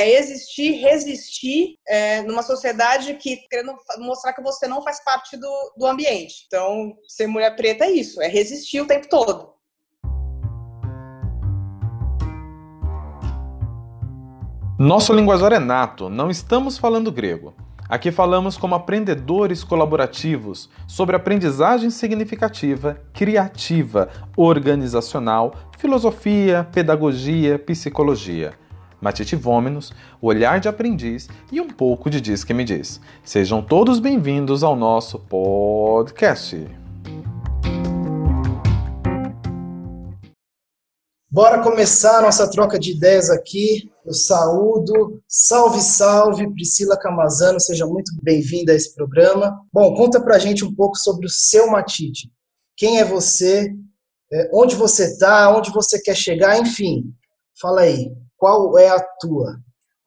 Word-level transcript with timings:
é 0.00 0.18
existir, 0.18 0.72
resistir 0.80 1.78
é, 1.86 2.22
numa 2.22 2.42
sociedade 2.42 3.14
que 3.14 3.36
querendo 3.48 3.76
mostrar 3.98 4.32
que 4.32 4.42
você 4.42 4.66
não 4.66 4.82
faz 4.82 5.02
parte 5.04 5.36
do, 5.36 5.72
do 5.76 5.86
ambiente. 5.86 6.44
Então, 6.46 6.94
ser 7.06 7.26
mulher 7.26 7.54
preta 7.54 7.84
é 7.84 7.90
isso, 7.90 8.20
é 8.22 8.28
resistir 8.28 8.80
o 8.80 8.86
tempo 8.86 9.08
todo. 9.08 9.50
Nosso 14.78 15.12
linguajar 15.12 15.52
é 15.52 15.58
nato, 15.58 16.08
não 16.08 16.30
estamos 16.30 16.78
falando 16.78 17.12
grego. 17.12 17.54
Aqui 17.86 18.10
falamos 18.10 18.56
como 18.56 18.74
aprendedores 18.74 19.62
colaborativos 19.62 20.70
sobre 20.86 21.16
aprendizagem 21.16 21.90
significativa, 21.90 22.98
criativa, 23.12 24.08
organizacional, 24.36 25.54
filosofia, 25.76 26.66
pedagogia, 26.72 27.58
psicologia. 27.58 28.54
Matite 29.00 29.34
Vômenos, 29.34 29.92
o 30.20 30.26
olhar 30.26 30.60
de 30.60 30.68
aprendiz 30.68 31.28
e 31.50 31.60
um 31.60 31.68
pouco 31.68 32.10
de 32.10 32.20
Diz 32.20 32.44
que 32.44 32.52
me 32.52 32.64
diz. 32.64 33.00
Sejam 33.24 33.62
todos 33.62 33.98
bem-vindos 33.98 34.62
ao 34.62 34.76
nosso 34.76 35.18
podcast. 35.18 36.68
Bora 41.32 41.62
começar 41.62 42.18
a 42.18 42.22
nossa 42.22 42.50
troca 42.50 42.78
de 42.78 42.90
ideias 42.90 43.30
aqui. 43.30 43.88
Eu 44.04 44.12
saúdo. 44.12 45.22
Salve, 45.28 45.80
salve, 45.80 46.52
Priscila 46.52 46.98
Camazano, 46.98 47.60
seja 47.60 47.86
muito 47.86 48.12
bem-vinda 48.20 48.72
a 48.72 48.74
esse 48.74 48.94
programa. 48.94 49.60
Bom, 49.72 49.94
conta 49.94 50.20
pra 50.20 50.38
gente 50.38 50.64
um 50.64 50.74
pouco 50.74 50.96
sobre 50.96 51.26
o 51.26 51.30
seu 51.30 51.70
Matite. 51.70 52.28
Quem 52.76 52.98
é 52.98 53.04
você? 53.04 53.72
É, 54.32 54.50
onde 54.52 54.74
você 54.74 55.04
está? 55.04 55.56
Onde 55.56 55.70
você 55.70 56.00
quer 56.02 56.16
chegar? 56.16 56.58
Enfim, 56.58 57.14
fala 57.60 57.82
aí. 57.82 58.12
Qual 58.36 58.76
é 58.78 58.88
a 58.88 59.00
tua? 59.20 59.56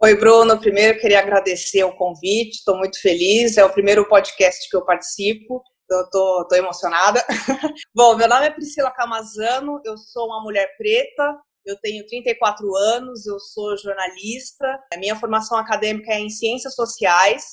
Oi, 0.01 0.15
Bruno. 0.15 0.59
Primeiro, 0.59 0.99
queria 0.99 1.19
agradecer 1.19 1.83
o 1.83 1.95
convite. 1.95 2.57
Estou 2.57 2.77
muito 2.77 2.99
feliz. 2.99 3.57
É 3.57 3.63
o 3.63 3.71
primeiro 3.71 4.07
podcast 4.07 4.69
que 4.69 4.75
eu 4.75 4.83
participo. 4.83 5.63
Tô 6.11 6.55
emocionada. 6.55 7.23
Bom, 7.93 8.15
meu 8.15 8.27
nome 8.27 8.47
é 8.47 8.49
Priscila 8.49 8.89
Camazano, 8.89 9.79
eu 9.85 9.95
sou 9.95 10.25
uma 10.25 10.41
mulher 10.41 10.75
preta, 10.75 11.37
eu 11.63 11.77
tenho 11.81 12.05
34 12.07 12.75
anos, 12.75 13.27
eu 13.27 13.39
sou 13.39 13.77
jornalista, 13.77 14.65
a 14.91 14.97
minha 14.97 15.15
formação 15.15 15.55
acadêmica 15.55 16.11
é 16.11 16.19
em 16.19 16.29
ciências 16.29 16.73
sociais, 16.73 17.43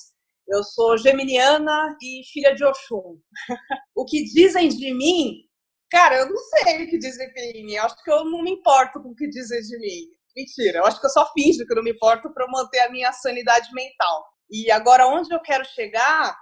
eu 0.48 0.65
sou 0.65 0.97
geminiana 0.97 1.97
e 2.01 2.23
filha 2.33 2.55
de 2.55 2.65
Oxum. 2.65 3.19
o 3.95 4.06
que 4.06 4.25
dizem 4.25 4.69
de 4.69 4.95
mim, 4.95 5.34
cara, 5.91 6.17
eu 6.17 6.31
não 6.31 6.37
sei 6.37 6.85
o 6.85 6.91
que 6.91 6.99
dizem 6.99 7.29
de 7.33 7.65
mim, 7.65 7.75
eu 7.75 7.85
acho 7.85 8.03
que 8.03 8.11
eu 8.11 8.25
não 8.25 8.43
me 8.43 8.53
importo 8.53 9.03
com 9.03 9.11
o 9.11 9.15
que 9.15 9.29
dizem 9.29 9.61
de 9.61 9.79
mim. 9.79 10.07
Mentira, 10.37 10.79
eu 10.79 10.87
acho 10.87 11.01
que 11.01 11.07
eu 11.07 11.11
só 11.11 11.31
finjo 11.33 11.67
que 11.67 11.73
eu 11.73 11.77
não 11.77 11.83
me 11.83 11.91
importo 11.91 12.33
para 12.33 12.47
manter 12.49 12.81
a 12.81 12.91
minha 12.91 13.13
sanidade 13.13 13.69
mental. 13.75 14.25
E 14.51 14.71
agora, 14.71 15.07
onde 15.07 15.33
eu 15.35 15.41
quero 15.41 15.65
chegar, 15.65 16.37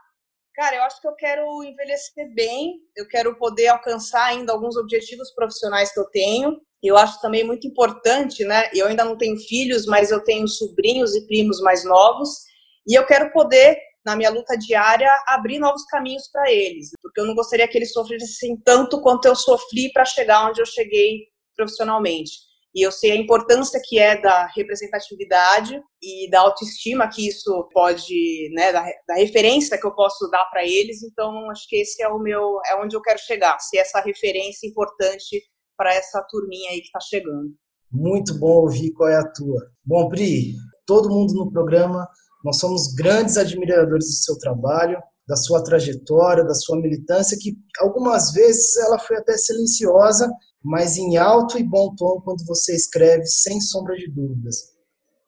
Cara, 0.59 0.75
eu 0.75 0.83
acho 0.83 1.01
que 1.01 1.07
eu 1.07 1.15
quero 1.15 1.63
envelhecer 1.63 2.35
bem, 2.35 2.81
eu 2.97 3.07
quero 3.07 3.39
poder 3.39 3.69
alcançar 3.69 4.25
ainda 4.25 4.53
alguns 4.53 4.77
objetivos 4.77 5.31
profissionais 5.33 5.93
que 5.93 6.01
eu 6.01 6.11
tenho. 6.11 6.61
Eu 6.83 6.97
acho 6.97 7.21
também 7.21 7.45
muito 7.45 7.69
importante, 7.69 8.45
né? 8.45 8.69
Eu 8.75 8.89
ainda 8.89 9.05
não 9.05 9.17
tenho 9.17 9.39
filhos, 9.39 9.87
mas 9.87 10.11
eu 10.11 10.19
tenho 10.25 10.49
sobrinhos 10.49 11.15
e 11.15 11.25
primos 11.29 11.61
mais 11.61 11.85
novos, 11.85 12.41
e 12.89 12.99
eu 12.99 13.07
quero 13.07 13.31
poder, 13.31 13.79
na 14.09 14.17
minha 14.17 14.31
luta 14.31 14.57
diária, 14.57 15.11
abrir 15.27 15.59
novos 15.59 15.85
caminhos 15.85 16.29
para 16.33 16.51
eles, 16.51 16.89
porque 17.03 17.21
eu 17.21 17.27
não 17.27 17.35
gostaria 17.35 17.69
que 17.69 17.77
eles 17.77 17.93
sofressem 17.93 18.57
tanto 18.65 19.03
quanto 19.03 19.27
eu 19.27 19.37
sofri 19.37 19.93
para 19.93 20.07
chegar 20.07 20.49
onde 20.49 20.63
eu 20.63 20.67
cheguei 20.67 21.27
profissionalmente. 21.55 22.31
E 22.75 22.87
eu 22.87 22.91
sei 22.91 23.13
a 23.13 23.17
importância 23.17 23.81
que 23.85 23.99
é 23.99 24.19
da 24.19 24.47
representatividade 24.57 25.79
e 26.03 26.31
da 26.31 26.41
autoestima 26.41 27.09
que 27.09 27.29
isso 27.29 27.69
pode, 27.73 28.51
né, 28.55 28.73
da, 28.73 28.83
da 29.07 29.15
referência 29.15 29.79
que 29.79 29.87
eu 29.87 29.95
posso 29.95 30.27
dar 30.31 30.45
para 30.47 30.65
eles. 30.65 31.03
Então, 31.03 31.51
acho 31.51 31.69
que 31.69 31.77
esse 31.77 32.03
é 32.03 32.09
o 32.09 32.19
meu, 32.19 32.61
é 32.67 32.77
onde 32.77 32.97
eu 32.97 33.03
quero 33.03 33.19
chegar, 33.19 33.59
ser 33.59 33.79
essa 33.79 34.01
referência 34.01 34.67
importante 34.67 35.43
para 35.77 35.93
essa 35.95 36.25
turminha 36.31 36.71
aí 36.71 36.81
que 36.81 36.87
está 36.87 37.01
chegando. 37.01 37.53
Muito 37.93 38.39
bom 38.39 38.63
ouvir 38.63 38.93
qual 38.93 39.09
é 39.11 39.17
a 39.17 39.33
tua. 39.33 39.61
Bom, 39.85 40.09
Pri, 40.09 40.55
todo 40.87 41.11
mundo 41.11 41.35
no 41.35 41.51
programa, 41.51 42.07
nós 42.45 42.59
somos 42.59 42.95
grandes 42.95 43.37
admiradores 43.37 44.07
do 44.07 44.25
seu 44.25 44.39
trabalho, 44.39 44.99
da 45.29 45.37
sua 45.37 45.63
trajetória, 45.63 46.45
da 46.45 46.55
sua 46.55 46.81
militância, 46.81 47.37
que 47.39 47.57
algumas 47.81 48.33
vezes 48.33 48.77
ela 48.79 48.99
foi 48.99 49.19
até 49.19 49.37
silenciosa, 49.37 50.31
mas 50.65 50.97
em 50.97 51.17
alto 51.17 51.59
e 51.59 51.63
bom 51.63 51.95
tom 51.97 52.21
quando 52.25 52.45
você 52.47 52.75
escreve, 52.75 53.27
sem 53.27 53.61
sombra 53.61 53.95
de 53.95 54.11
dúvidas. 54.11 54.57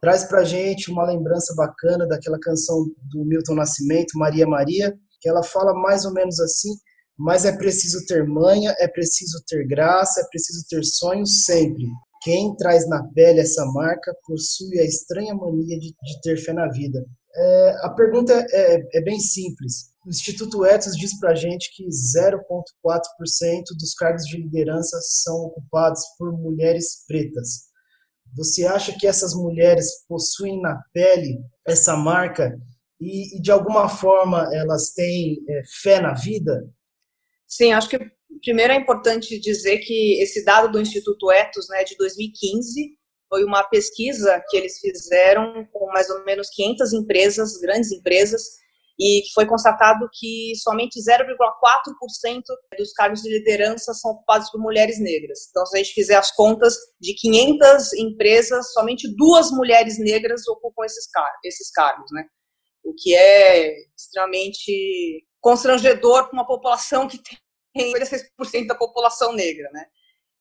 Traz 0.01 0.25
pra 0.25 0.45
gente 0.45 0.91
uma 0.91 1.05
lembrança 1.05 1.55
bacana 1.55 2.07
daquela 2.07 2.39
canção 2.41 2.87
do 3.13 3.25
Milton 3.25 3.55
Nascimento, 3.55 4.19
Maria 4.19 4.47
Maria, 4.47 4.99
que 5.21 5.29
ela 5.29 5.43
fala 5.43 5.75
mais 5.75 6.07
ou 6.07 6.15
menos 6.15 6.41
assim: 6.41 6.71
mas 7.19 7.45
é 7.45 7.53
preciso 7.55 8.07
ter 8.07 8.27
manha, 8.27 8.75
é 8.79 8.89
preciso 8.89 9.43
ter 9.47 9.67
graça, 9.67 10.23
é 10.23 10.25
preciso 10.31 10.65
ter 10.69 10.83
sonhos 10.83 11.45
sempre. 11.45 11.85
Quem 12.23 12.55
traz 12.57 12.89
na 12.89 13.03
pele 13.15 13.41
essa 13.41 13.65
marca 13.67 14.15
possui 14.27 14.79
a 14.79 14.85
estranha 14.85 15.35
mania 15.35 15.79
de, 15.79 15.89
de 15.89 16.21
ter 16.23 16.37
fé 16.37 16.53
na 16.53 16.69
vida. 16.69 17.05
É, 17.35 17.77
a 17.83 17.91
pergunta 17.91 18.33
é, 18.51 18.99
é, 18.99 19.01
bem 19.01 19.19
simples 19.19 19.91
o 20.05 20.09
Instituto 20.09 20.65
Etos 20.65 20.97
diz 20.97 21.19
para 21.19 21.33
a 21.33 21.35
gente 21.35 21.71
que 21.75 21.87
0,4% 21.87 23.65
dos 23.79 23.93
cargos 23.95 24.25
de 24.25 24.39
liderança 24.39 24.99
são 25.03 25.37
ocupados 25.45 26.03
por 26.19 26.33
mulheres 26.33 27.05
pretas. 27.07 27.69
Você 28.35 28.65
acha 28.65 28.97
que 28.99 29.07
essas 29.07 29.35
mulheres 29.35 30.05
possuem 30.09 30.61
na 30.61 30.81
pele 30.95 31.39
essa 31.67 31.97
marca 31.97 32.59
e, 32.99 33.37
e 33.37 33.43
de 33.43 33.51
alguma 33.51 33.89
forma 33.89 34.49
elas 34.55 34.93
têm 34.93 35.45
é, 35.49 35.63
fé 35.83 36.01
na 36.01 36.15
vida? 36.15 36.67
Sim, 37.47 37.73
acho 37.73 37.89
que 37.89 37.99
primeiro 38.43 38.73
é 38.73 38.77
importante 38.77 39.39
dizer 39.39 39.79
que 39.79 40.21
esse 40.23 40.45
dado 40.45 40.71
do 40.71 40.81
Instituto 40.81 41.31
Etos, 41.31 41.69
né, 41.69 41.85
de 41.85 41.97
2015, 41.97 42.99
foi 43.29 43.45
uma 43.45 43.63
pesquisa 43.63 44.43
que 44.49 44.57
eles 44.57 44.79
fizeram 44.79 45.65
com 45.73 45.87
mais 45.93 46.11
ou 46.11 46.25
menos 46.25 46.49
500 46.51 46.93
empresas, 46.93 47.57
grandes 47.61 47.93
empresas, 47.93 48.43
e 48.99 49.23
foi 49.33 49.47
constatado 49.47 50.07
que 50.13 50.53
somente 50.57 51.01
0,4% 51.01 52.43
dos 52.79 52.93
cargos 52.93 53.23
de 53.23 53.31
liderança 53.31 53.95
são 53.95 54.11
ocupados 54.11 54.51
por 54.51 54.61
mulheres 54.61 55.01
negras. 55.01 55.49
Então, 55.49 55.65
se 55.65 55.77
a 55.77 55.83
gente 55.83 55.95
fizer 55.95 56.17
as 56.17 56.31
contas 56.33 56.77
de 57.01 57.15
500 57.15 57.95
empresas, 57.95 58.73
somente 58.73 59.09
duas 59.17 59.51
mulheres 59.53 59.99
negras 59.99 60.47
ocupam 60.47 60.85
esses, 60.85 61.09
car 61.11 61.33
esses 61.43 61.71
cargos, 61.71 62.11
né? 62.13 62.25
O 62.85 62.93
que 62.95 63.15
é 63.15 63.75
extremamente 63.97 65.25
constrangedor 65.41 66.25
para 66.25 66.35
uma 66.35 66.47
população 66.47 67.09
que 67.09 67.17
tem 67.23 67.39
46% 67.77 68.67
da 68.67 68.75
população 68.75 69.33
negra, 69.33 69.71
né? 69.73 69.85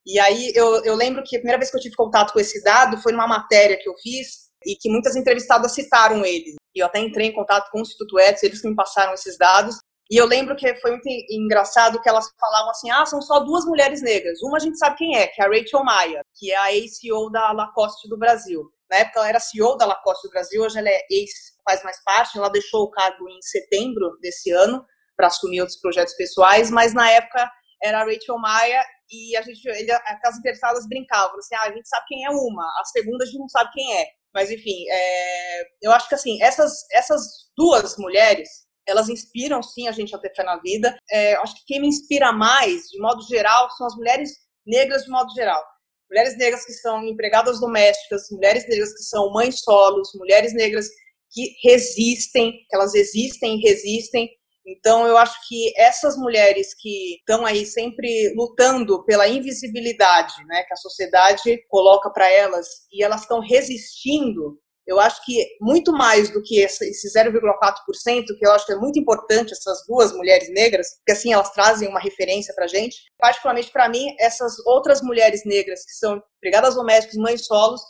E 0.06 0.20
aí 0.20 0.52
eu, 0.56 0.84
eu 0.84 0.96
lembro 0.96 1.24
que 1.24 1.36
a 1.36 1.40
primeira 1.40 1.60
vez 1.60 1.70
que 1.70 1.78
eu 1.78 1.82
tive 1.82 1.96
contato 1.96 2.34
com 2.34 2.40
esse 2.40 2.64
dado 2.64 2.98
foi 2.98 3.12
numa 3.12 3.28
matéria 3.28 3.78
que 3.78 3.88
eu 3.88 3.96
fiz 4.02 4.50
e 4.66 4.76
que 4.76 4.90
muitas 4.90 5.16
entrevistadas 5.16 5.74
citaram 5.74 6.26
eles. 6.26 6.56
E 6.76 6.80
eu 6.80 6.88
até 6.88 7.00
entrei 7.00 7.28
em 7.28 7.34
contato 7.34 7.70
com 7.72 7.80
o 7.80 7.82
Instituto 7.82 8.20
Edson, 8.20 8.48
eles 8.48 8.64
me 8.64 8.76
passaram 8.76 9.14
esses 9.14 9.38
dados. 9.38 9.78
E 10.10 10.18
eu 10.18 10.26
lembro 10.26 10.56
que 10.56 10.76
foi 10.78 10.92
muito 10.92 11.08
engraçado 11.30 12.02
que 12.02 12.10
elas 12.10 12.28
falavam 12.40 12.72
assim: 12.72 12.90
ah, 12.90 13.06
são 13.06 13.22
só 13.22 13.40
duas 13.42 13.66
mulheres 13.66 14.02
negras. 14.02 14.42
Uma 14.42 14.58
a 14.58 14.60
gente 14.60 14.78
sabe 14.78 14.98
quem 14.98 15.16
é, 15.16 15.28
que 15.28 15.42
é 15.42 15.46
a 15.46 15.48
Rachel 15.48 15.84
Maia, 15.84 16.22
que 16.36 16.52
é 16.52 16.58
a 16.58 16.74
ex-CEO 16.74 17.30
da 17.30 17.52
Lacoste 17.52 18.10
do 18.10 18.18
Brasil. 18.18 18.64
Na 18.90 18.98
época 18.98 19.20
ela 19.20 19.30
era 19.30 19.40
CEO 19.40 19.78
da 19.78 19.86
Lacoste 19.86 20.28
do 20.28 20.32
Brasil, 20.32 20.64
hoje 20.64 20.80
ela 20.80 20.90
é 20.90 21.00
ex, 21.12 21.30
faz 21.64 21.84
mais 21.84 22.04
parte. 22.04 22.38
Ela 22.38 22.50
deixou 22.50 22.82
o 22.84 22.90
cargo 22.90 23.30
em 23.30 23.40
setembro 23.42 24.18
desse 24.20 24.50
ano 24.50 24.84
para 25.20 25.28
assumir 25.28 25.60
outros 25.60 25.78
projetos 25.82 26.14
pessoais, 26.14 26.72
mas 26.72 26.94
na 26.94 27.12
época 27.12 27.52
era 27.84 28.00
a 28.00 28.06
Rachel 28.06 28.38
Maia 28.38 28.82
e 29.12 29.36
a 29.36 29.42
gente, 29.42 29.68
ele, 29.68 29.92
as 29.92 30.38
interessadas 30.38 30.88
brincavam 30.88 31.38
assim: 31.38 31.56
ah, 31.56 31.64
a 31.64 31.72
gente 31.74 31.90
sabe 31.90 32.06
quem 32.08 32.24
é 32.24 32.30
uma, 32.30 32.64
a 32.64 32.86
segunda 32.86 33.26
a 33.26 33.28
gente 33.28 33.38
não 33.38 33.50
sabe 33.50 33.70
quem 33.74 33.98
é. 33.98 34.06
Mas, 34.34 34.50
enfim, 34.50 34.86
é, 34.90 35.62
eu 35.82 35.92
acho 35.92 36.08
que, 36.08 36.16
assim, 36.16 36.42
essas, 36.42 36.72
essas 36.94 37.22
duas 37.58 37.98
mulheres, 37.98 38.48
elas 38.88 39.10
inspiram, 39.10 39.62
sim, 39.62 39.88
a 39.88 39.92
gente 39.92 40.16
a 40.16 40.20
ter 40.20 40.34
fé 40.34 40.44
na 40.44 40.58
vida. 40.60 40.96
É, 41.12 41.36
acho 41.38 41.56
que 41.56 41.66
quem 41.66 41.82
me 41.82 41.88
inspira 41.88 42.32
mais, 42.32 42.84
de 42.90 43.02
modo 43.02 43.24
geral, 43.24 43.70
são 43.72 43.88
as 43.88 43.96
mulheres 43.96 44.30
negras 44.66 45.04
de 45.04 45.10
modo 45.10 45.34
geral. 45.34 45.62
Mulheres 46.10 46.38
negras 46.38 46.64
que 46.64 46.74
são 46.74 47.04
empregadas 47.04 47.60
domésticas, 47.60 48.30
mulheres 48.32 48.68
negras 48.70 48.94
que 48.94 49.04
são 49.04 49.34
mães 49.34 49.62
solos, 49.62 50.12
mulheres 50.16 50.54
negras 50.54 50.88
que 51.32 51.56
resistem, 51.64 52.52
que 52.52 52.76
elas 52.76 52.94
existem 52.94 53.58
e 53.58 53.62
resistem 53.62 54.30
então, 54.78 55.08
eu 55.08 55.18
acho 55.18 55.36
que 55.48 55.74
essas 55.78 56.16
mulheres 56.18 56.74
que 56.78 57.16
estão 57.20 57.46
aí 57.46 57.66
sempre 57.66 58.34
lutando 58.36 59.04
pela 59.06 59.28
invisibilidade, 59.28 60.36
né, 60.46 60.64
que 60.64 60.74
a 60.74 60.78
sociedade 60.78 61.64
coloca 61.68 62.10
para 62.12 62.30
elas, 62.30 62.68
e 62.92 63.04
elas 63.04 63.22
estão 63.22 63.40
resistindo, 63.40 64.60
eu 64.86 65.00
acho 65.00 65.24
que 65.24 65.46
muito 65.62 65.92
mais 65.92 66.32
do 66.32 66.42
que 66.42 66.62
esse 66.62 67.08
0,4%, 67.16 68.26
que 68.38 68.46
eu 68.46 68.52
acho 68.52 68.66
que 68.66 68.74
é 68.74 68.76
muito 68.76 69.00
importante, 69.00 69.54
essas 69.54 69.86
duas 69.88 70.12
mulheres 70.14 70.50
negras, 70.50 70.88
porque 70.98 71.12
assim 71.12 71.32
elas 71.32 71.52
trazem 71.52 71.88
uma 71.88 72.00
referência 72.00 72.54
para 72.56 72.66
a 72.66 72.68
gente, 72.68 72.98
particularmente 73.18 73.72
para 73.72 73.88
mim, 73.88 74.16
essas 74.20 74.58
outras 74.66 75.02
mulheres 75.02 75.46
negras 75.46 75.86
que 75.86 75.94
são 75.94 76.22
empregadas 76.38 76.74
domésticas, 76.74 77.18
mães 77.18 77.46
solos, 77.46 77.82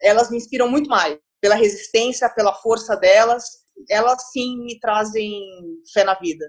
elas 0.00 0.30
me 0.30 0.38
inspiram 0.38 0.68
muito 0.68 0.88
mais. 0.88 1.18
pela 1.40 1.54
resistência, 1.54 2.28
pela 2.30 2.52
força 2.52 2.96
delas, 2.96 3.44
elas 3.88 4.30
sim 4.30 4.56
me 4.64 4.78
trazem 4.78 5.40
fé 5.92 6.04
na 6.04 6.14
vida. 6.14 6.44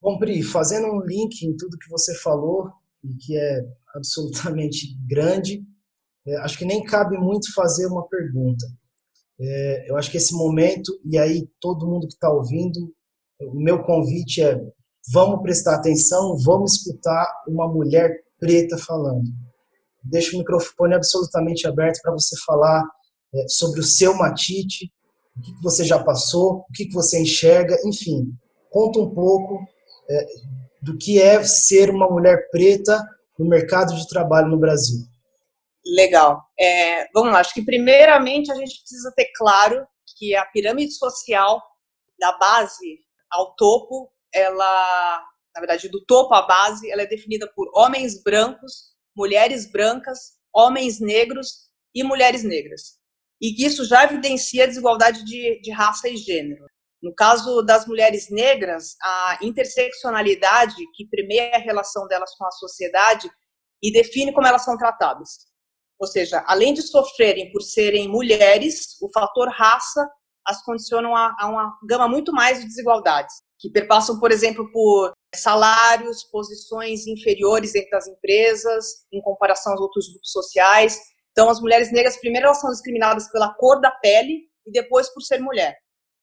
Bom, 0.00 0.18
Pri, 0.18 0.42
fazendo 0.42 0.86
um 0.86 1.00
link 1.00 1.42
em 1.42 1.56
tudo 1.56 1.78
que 1.78 1.90
você 1.90 2.14
falou, 2.18 2.70
e 3.04 3.16
que 3.16 3.36
é 3.36 3.60
absolutamente 3.94 4.96
grande, 5.06 5.62
é, 6.26 6.36
acho 6.38 6.58
que 6.58 6.64
nem 6.64 6.82
cabe 6.82 7.16
muito 7.18 7.52
fazer 7.54 7.86
uma 7.86 8.06
pergunta. 8.08 8.66
É, 9.38 9.90
eu 9.90 9.96
acho 9.96 10.10
que 10.10 10.16
esse 10.16 10.34
momento, 10.34 10.92
e 11.04 11.18
aí 11.18 11.48
todo 11.60 11.86
mundo 11.86 12.06
que 12.06 12.14
está 12.14 12.30
ouvindo, 12.30 12.94
o 13.40 13.60
meu 13.60 13.82
convite 13.82 14.42
é: 14.42 14.58
vamos 15.12 15.42
prestar 15.42 15.76
atenção, 15.76 16.36
vamos 16.38 16.76
escutar 16.76 17.26
uma 17.46 17.68
mulher 17.68 18.10
preta 18.38 18.78
falando. 18.78 19.28
Deixo 20.10 20.36
o 20.36 20.38
microfone 20.38 20.94
absolutamente 20.94 21.66
aberto 21.66 22.00
para 22.02 22.12
você 22.12 22.36
falar 22.44 22.84
é, 23.34 23.48
sobre 23.48 23.80
o 23.80 23.84
seu 23.84 24.14
matite, 24.14 24.90
o 25.36 25.42
que, 25.42 25.52
que 25.54 25.62
você 25.62 25.84
já 25.84 26.02
passou, 26.02 26.64
o 26.68 26.72
que, 26.74 26.86
que 26.86 26.94
você 26.94 27.20
enxerga, 27.20 27.76
enfim, 27.84 28.32
conta 28.70 28.98
um 28.98 29.14
pouco 29.14 29.66
é, 30.08 30.26
do 30.82 30.96
que 30.96 31.20
é 31.20 31.42
ser 31.42 31.90
uma 31.90 32.08
mulher 32.08 32.48
preta 32.50 33.02
no 33.38 33.48
mercado 33.48 33.94
de 33.94 34.08
trabalho 34.08 34.48
no 34.48 34.58
Brasil. 34.58 35.00
Legal. 35.84 36.42
É, 36.58 37.06
vamos 37.12 37.32
lá, 37.32 37.40
acho 37.40 37.54
que 37.54 37.64
primeiramente 37.64 38.50
a 38.50 38.54
gente 38.54 38.80
precisa 38.80 39.12
ter 39.14 39.30
claro 39.36 39.86
que 40.16 40.34
a 40.34 40.44
pirâmide 40.46 40.92
social 40.92 41.62
da 42.18 42.32
base 42.38 43.00
ao 43.30 43.54
topo, 43.54 44.10
ela, 44.32 45.24
na 45.54 45.60
verdade, 45.60 45.88
do 45.88 46.04
topo 46.04 46.34
à 46.34 46.42
base, 46.42 46.90
ela 46.90 47.02
é 47.02 47.06
definida 47.06 47.50
por 47.54 47.70
homens 47.74 48.22
brancos, 48.22 48.95
mulheres 49.16 49.70
brancas, 49.70 50.18
homens 50.54 51.00
negros 51.00 51.68
e 51.94 52.02
mulheres 52.04 52.42
negras. 52.42 52.98
E 53.40 53.64
isso 53.64 53.84
já 53.84 54.04
evidencia 54.04 54.64
a 54.64 54.66
desigualdade 54.66 55.24
de, 55.24 55.60
de 55.60 55.70
raça 55.70 56.08
e 56.08 56.16
gênero. 56.16 56.64
No 57.02 57.14
caso 57.14 57.62
das 57.62 57.86
mulheres 57.86 58.30
negras, 58.30 58.96
a 59.02 59.38
interseccionalidade 59.42 60.76
que 60.94 61.06
permeia 61.06 61.54
a 61.54 61.58
relação 61.58 62.06
delas 62.06 62.34
com 62.36 62.46
a 62.46 62.50
sociedade 62.50 63.30
e 63.82 63.92
define 63.92 64.32
como 64.32 64.46
elas 64.46 64.64
são 64.64 64.76
tratadas. 64.76 65.46
Ou 65.98 66.06
seja, 66.06 66.42
além 66.46 66.74
de 66.74 66.82
sofrerem 66.82 67.50
por 67.52 67.62
serem 67.62 68.08
mulheres, 68.08 69.00
o 69.00 69.10
fator 69.12 69.48
raça 69.48 70.08
as 70.46 70.62
condicionam 70.62 71.14
a, 71.14 71.34
a 71.38 71.48
uma 71.48 71.76
gama 71.84 72.08
muito 72.08 72.32
mais 72.32 72.60
de 72.60 72.66
desigualdades, 72.66 73.34
que 73.58 73.70
perpassam, 73.70 74.18
por 74.18 74.30
exemplo, 74.30 74.70
por 74.70 75.12
salários, 75.34 76.24
posições 76.24 77.06
inferiores 77.06 77.74
entre 77.74 77.94
as 77.96 78.06
empresas, 78.06 78.84
em 79.12 79.20
comparação 79.20 79.72
aos 79.72 79.80
outros 79.80 80.08
grupos 80.08 80.30
sociais. 80.30 80.98
Então, 81.32 81.48
as 81.48 81.60
mulheres 81.60 81.92
negras, 81.92 82.18
primeiro, 82.18 82.46
elas 82.46 82.60
são 82.60 82.70
discriminadas 82.70 83.30
pela 83.30 83.52
cor 83.54 83.80
da 83.80 83.90
pele 83.90 84.42
e 84.66 84.72
depois 84.72 85.12
por 85.12 85.20
ser 85.20 85.38
mulher. 85.40 85.76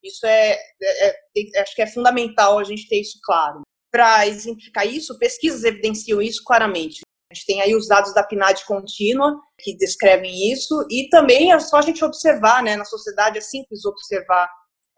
Isso 0.04 0.26
é, 0.26 0.54
é, 0.82 1.08
é 1.10 1.62
acho 1.62 1.76
que 1.76 1.82
é 1.82 1.88
fundamental 1.88 2.60
a 2.60 2.64
gente 2.64 2.88
ter 2.90 3.00
isso 3.00 3.20
claro. 3.24 3.62
Para 3.92 4.28
exemplificar 4.28 4.88
isso, 4.88 5.18
pesquisas 5.18 5.64
evidenciam 5.64 6.22
isso 6.22 6.44
claramente. 6.44 7.02
A 7.32 7.34
gente 7.34 7.46
tem 7.46 7.62
aí 7.62 7.76
os 7.76 7.88
dados 7.88 8.14
da 8.14 8.24
PNAD 8.24 8.66
contínua, 8.66 9.40
que 9.60 9.76
descrevem 9.78 10.52
isso, 10.52 10.86
e 10.90 11.10
também 11.10 11.52
é 11.52 11.60
só 11.60 11.78
a 11.78 11.82
gente 11.82 12.04
observar, 12.04 12.62
né, 12.62 12.76
na 12.76 12.86
sociedade 12.86 13.38
é 13.38 13.42
simples 13.42 13.86
observar 13.86 14.48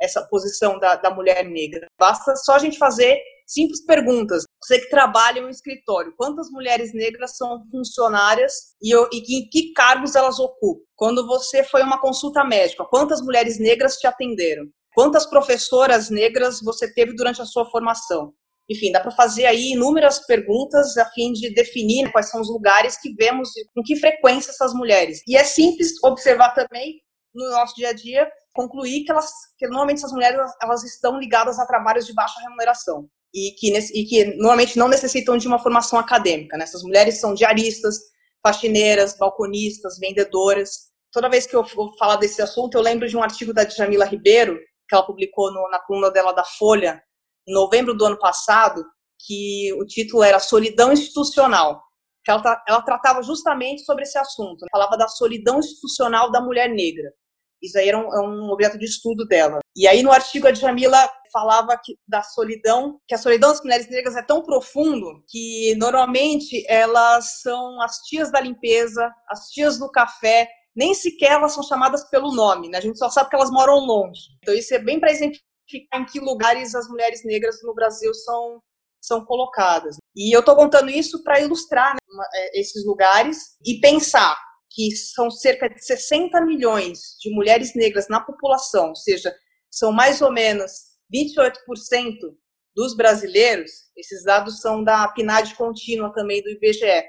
essa 0.01 0.25
posição 0.27 0.79
da, 0.79 0.95
da 0.95 1.09
mulher 1.09 1.45
negra. 1.45 1.87
Basta 1.99 2.35
só 2.35 2.55
a 2.55 2.59
gente 2.59 2.77
fazer 2.77 3.19
simples 3.47 3.85
perguntas. 3.85 4.43
Você 4.63 4.79
que 4.79 4.89
trabalha 4.89 5.39
em 5.39 5.45
um 5.45 5.49
escritório, 5.49 6.13
quantas 6.17 6.49
mulheres 6.49 6.93
negras 6.93 7.37
são 7.37 7.63
funcionárias 7.69 8.53
e, 8.81 8.93
e 8.93 9.39
em 9.39 9.49
que 9.49 9.73
cargos 9.73 10.15
elas 10.15 10.39
ocupam? 10.39 10.83
Quando 10.95 11.27
você 11.27 11.63
foi 11.63 11.83
uma 11.83 11.99
consulta 12.01 12.43
médica, 12.43 12.85
quantas 12.85 13.21
mulheres 13.21 13.59
negras 13.59 13.97
te 13.97 14.07
atenderam? 14.07 14.65
Quantas 14.93 15.25
professoras 15.25 16.09
negras 16.09 16.61
você 16.61 16.91
teve 16.93 17.13
durante 17.13 17.41
a 17.41 17.45
sua 17.45 17.69
formação? 17.69 18.33
Enfim, 18.69 18.91
dá 18.91 18.99
para 18.99 19.11
fazer 19.11 19.45
aí 19.45 19.73
inúmeras 19.73 20.25
perguntas 20.25 20.97
a 20.97 21.05
fim 21.11 21.31
de 21.33 21.53
definir 21.53 22.11
quais 22.11 22.29
são 22.31 22.41
os 22.41 22.49
lugares 22.49 22.99
que 22.99 23.13
vemos 23.13 23.49
com 23.75 23.83
que 23.83 23.95
frequência 23.95 24.49
essas 24.49 24.73
mulheres. 24.73 25.21
E 25.27 25.37
é 25.37 25.43
simples 25.43 25.91
observar 26.03 26.53
também 26.55 26.95
no 27.35 27.49
nosso 27.51 27.75
dia 27.75 27.89
a 27.89 27.93
dia, 27.93 28.27
concluir 28.53 29.03
que 29.03 29.11
elas, 29.11 29.29
que 29.57 29.67
normalmente 29.67 29.97
essas 29.97 30.11
mulheres 30.11 30.39
elas 30.61 30.83
estão 30.83 31.19
ligadas 31.19 31.59
a 31.59 31.65
trabalhos 31.65 32.05
de 32.05 32.13
baixa 32.13 32.39
remuneração 32.41 33.09
e 33.33 33.51
que, 33.51 33.77
e 33.93 34.05
que 34.05 34.25
normalmente 34.37 34.79
não 34.79 34.87
necessitam 34.87 35.37
de 35.37 35.47
uma 35.47 35.59
formação 35.59 35.99
acadêmica. 35.99 36.57
Né? 36.57 36.63
Essas 36.63 36.83
mulheres 36.83 37.19
são 37.19 37.33
diaristas, 37.33 37.99
faxineiras, 38.41 39.17
balconistas, 39.17 39.99
vendedoras. 39.99 40.89
Toda 41.11 41.29
vez 41.29 41.45
que 41.45 41.55
eu 41.55 41.63
vou 41.63 41.95
falar 41.97 42.15
desse 42.15 42.41
assunto, 42.41 42.75
eu 42.75 42.81
lembro 42.81 43.07
de 43.09 43.17
um 43.17 43.21
artigo 43.21 43.53
da 43.53 43.65
Djamila 43.65 44.05
Ribeiro, 44.05 44.57
que 44.87 44.95
ela 44.95 45.05
publicou 45.05 45.51
no, 45.51 45.69
na 45.69 45.79
coluna 45.79 46.09
dela 46.09 46.31
da 46.31 46.45
Folha, 46.45 47.03
em 47.47 47.53
novembro 47.53 47.93
do 47.93 48.05
ano 48.05 48.17
passado, 48.17 48.85
que 49.25 49.73
o 49.73 49.85
título 49.85 50.23
era 50.23 50.39
Solidão 50.39 50.93
Institucional. 50.93 51.81
Que 52.23 52.31
ela, 52.31 52.63
ela 52.67 52.81
tratava 52.81 53.21
justamente 53.21 53.83
sobre 53.83 54.03
esse 54.03 54.17
assunto. 54.17 54.61
Né? 54.61 54.67
Falava 54.71 54.97
da 54.97 55.07
solidão 55.07 55.59
institucional 55.59 56.31
da 56.31 56.41
mulher 56.41 56.69
negra. 56.69 57.11
Isso 57.65 57.77
aí 57.77 57.89
era 57.89 57.97
um, 57.97 58.13
é 58.13 58.21
um, 58.21 58.51
objeto 58.51 58.77
de 58.77 58.85
estudo 58.85 59.25
dela. 59.25 59.59
E 59.75 59.87
aí 59.87 60.01
no 60.03 60.11
artigo 60.11 60.47
a 60.47 60.51
Djamila 60.51 61.09
falava 61.31 61.77
que, 61.83 61.97
da 62.07 62.23
solidão, 62.23 62.99
que 63.07 63.15
a 63.15 63.17
solidão 63.17 63.49
das 63.49 63.61
mulheres 63.61 63.89
negras 63.89 64.15
é 64.15 64.21
tão 64.21 64.41
profundo 64.41 65.23
que 65.27 65.75
normalmente 65.75 66.65
elas 66.69 67.41
são 67.41 67.81
as 67.81 67.97
tias 67.99 68.31
da 68.31 68.39
limpeza, 68.39 69.11
as 69.29 69.49
tias 69.49 69.77
do 69.77 69.91
café, 69.91 70.47
nem 70.75 70.93
sequer 70.93 71.33
elas 71.33 71.53
são 71.53 71.63
chamadas 71.63 72.09
pelo 72.09 72.33
nome, 72.33 72.69
né? 72.69 72.77
A 72.77 72.81
gente 72.81 72.97
só 72.97 73.09
sabe 73.09 73.29
que 73.29 73.35
elas 73.35 73.51
moram 73.51 73.79
longe. 73.79 74.21
Então 74.41 74.53
isso 74.53 74.73
é 74.73 74.79
bem 74.79 74.99
para 74.99 75.11
exemplificar 75.11 76.01
em 76.01 76.05
que 76.05 76.19
lugares 76.19 76.75
as 76.75 76.87
mulheres 76.87 77.23
negras 77.25 77.57
no 77.63 77.73
Brasil 77.73 78.13
são 78.13 78.61
são 79.05 79.23
colocadas. 79.23 79.97
E 80.15 80.35
eu 80.35 80.39
estou 80.39 80.55
contando 80.55 80.89
isso 80.89 81.23
para 81.23 81.39
ilustrar 81.39 81.93
né, 81.93 82.25
é, 82.33 82.59
esses 82.59 82.83
lugares 82.85 83.55
e 83.63 83.79
pensar 83.79 84.35
que 84.75 84.93
são 84.93 85.31
cerca 85.31 85.69
de 85.69 85.83
60 85.83 86.39
milhões 86.41 87.15
de 87.21 87.33
mulheres 87.33 87.73
negras 87.73 88.09
na 88.09 88.19
população, 88.19 88.89
ou 88.89 88.95
seja, 88.95 89.33
são 89.71 89.93
mais 89.93 90.21
ou 90.21 90.31
menos 90.31 90.71
28% 91.13 91.53
dos 92.75 92.93
brasileiros. 92.93 93.71
Esses 93.95 94.25
dados 94.25 94.59
são 94.59 94.83
da 94.83 95.07
PNAD 95.07 95.55
contínua 95.55 96.13
também 96.13 96.43
do 96.43 96.49
IBGE 96.49 97.05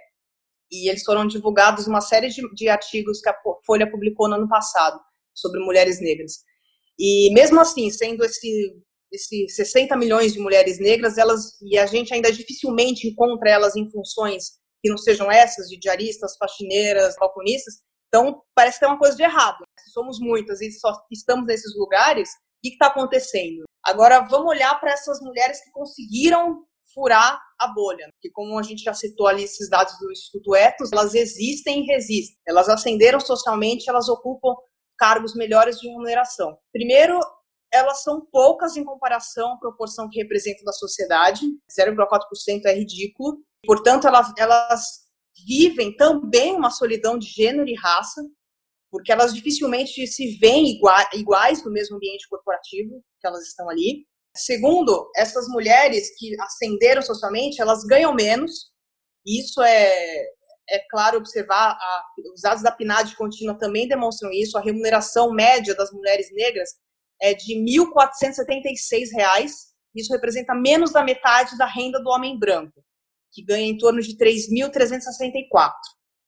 e 0.71 0.89
eles 0.89 1.03
foram 1.03 1.27
divulgados 1.27 1.89
uma 1.89 2.01
série 2.01 2.29
de, 2.29 2.43
de 2.55 2.69
artigos 2.69 3.21
que 3.21 3.29
a 3.29 3.37
Folha 3.65 3.91
publicou 3.91 4.29
no 4.29 4.37
ano 4.37 4.49
passado 4.49 4.99
sobre 5.35 5.61
mulheres 5.61 6.01
negras. 6.01 6.45
E 6.99 7.33
mesmo 7.35 7.61
assim, 7.61 7.91
sendo 7.91 8.25
esse, 8.25 8.81
esse 9.13 9.49
60 9.49 9.97
milhões 9.97 10.33
de 10.33 10.39
mulheres 10.39 10.79
negras, 10.79 11.19
elas 11.19 11.61
e 11.61 11.77
a 11.77 11.87
gente 11.87 12.15
ainda 12.15 12.31
dificilmente 12.31 13.09
encontra 13.09 13.51
elas 13.51 13.75
em 13.75 13.91
funções 13.91 14.53
que 14.87 14.91
não 14.91 14.97
sejam 14.97 15.31
essas 15.31 15.69
de 15.69 15.77
diaristas, 15.79 16.37
faxineiras, 16.37 17.17
balconistas. 17.19 17.75
Então, 18.07 18.41
parece 18.55 18.79
que 18.79 18.85
tem 18.85 18.89
uma 18.89 18.99
coisa 18.99 19.17
de 19.17 19.23
errado. 19.25 19.65
Se 19.81 19.91
somos 19.91 20.21
muitas 20.21 20.61
e 20.61 20.71
só 20.71 20.93
estamos 21.11 21.45
nesses 21.47 21.77
lugares, 21.77 22.29
o 22.29 22.33
que 22.63 22.69
está 22.69 22.87
acontecendo? 22.87 23.65
Agora, 23.85 24.21
vamos 24.21 24.49
olhar 24.49 24.79
para 24.79 24.93
essas 24.93 25.21
mulheres 25.21 25.63
que 25.63 25.73
conseguiram 25.73 26.65
furar 26.95 27.41
a 27.59 27.67
bolha, 27.69 28.09
que 28.23 28.31
como 28.31 28.57
a 28.59 28.63
gente 28.63 28.83
já 28.85 28.95
citou 28.95 29.27
ali 29.27 29.43
esses 29.43 29.69
dados 29.69 29.99
do 29.99 30.11
Instituto 30.13 30.55
Etos, 30.55 30.93
elas 30.93 31.15
existem 31.15 31.83
e 31.83 31.87
resistem. 31.87 32.37
Elas 32.47 32.69
ascenderam 32.69 33.19
socialmente, 33.19 33.91
elas 33.91 34.09
ocupam 34.09 34.55
cargos 34.97 35.35
melhores 35.35 35.81
de 35.81 35.89
remuneração. 35.89 36.57
Primeiro, 36.73 37.19
elas 37.73 38.05
são 38.05 38.25
poucas 38.31 38.77
em 38.77 38.85
comparação 38.85 39.55
à 39.55 39.59
proporção 39.59 40.09
que 40.09 40.21
representam 40.21 40.65
da 40.65 40.73
sociedade, 40.73 41.45
0,4% 41.77 42.65
é 42.67 42.75
ridículo. 42.75 43.39
Portanto, 43.67 44.07
elas, 44.07 44.33
elas 44.39 44.83
vivem 45.47 45.95
também 45.97 46.55
uma 46.55 46.71
solidão 46.71 47.19
de 47.19 47.27
gênero 47.27 47.69
e 47.69 47.75
raça, 47.75 48.23
porque 48.91 49.13
elas 49.13 49.35
dificilmente 49.35 50.07
se 50.07 50.39
veem 50.39 50.81
iguais 51.13 51.65
no 51.65 51.71
mesmo 51.71 51.97
ambiente 51.97 52.29
corporativo 52.29 53.03
que 53.21 53.27
elas 53.27 53.47
estão 53.47 53.69
ali. 53.69 54.07
Segundo, 54.35 55.11
essas 55.17 55.49
mulheres 55.49 56.17
que 56.19 56.35
ascenderam 56.41 57.03
socialmente, 57.03 57.61
elas 57.61 57.85
ganham 57.85 58.15
menos. 58.15 58.71
Isso 59.27 59.63
é, 59.63 60.21
é 60.69 60.79
claro 60.91 61.19
observar, 61.19 61.73
a, 61.73 62.03
os 62.35 62.43
dados 62.43 62.63
da 62.63 62.71
PNAD 62.71 63.17
contínua 63.17 63.59
também 63.59 63.89
demonstram 63.89 64.31
isso. 64.31 64.57
A 64.57 64.63
remuneração 64.63 65.33
média 65.33 65.75
das 65.75 65.91
mulheres 65.91 66.29
negras 66.33 66.71
é 67.21 67.35
de 67.35 67.55
R$ 67.55 67.65
1.476. 67.65 69.51
Isso 69.95 70.13
representa 70.13 70.55
menos 70.55 70.93
da 70.93 71.03
metade 71.03 71.57
da 71.57 71.67
renda 71.67 71.99
do 72.03 72.11
homem 72.11 72.39
branco, 72.39 72.85
que 73.37 73.45
ganha 73.45 73.69
em 73.69 73.77
torno 73.77 74.01
de 74.01 74.17
3.364. 74.17 75.73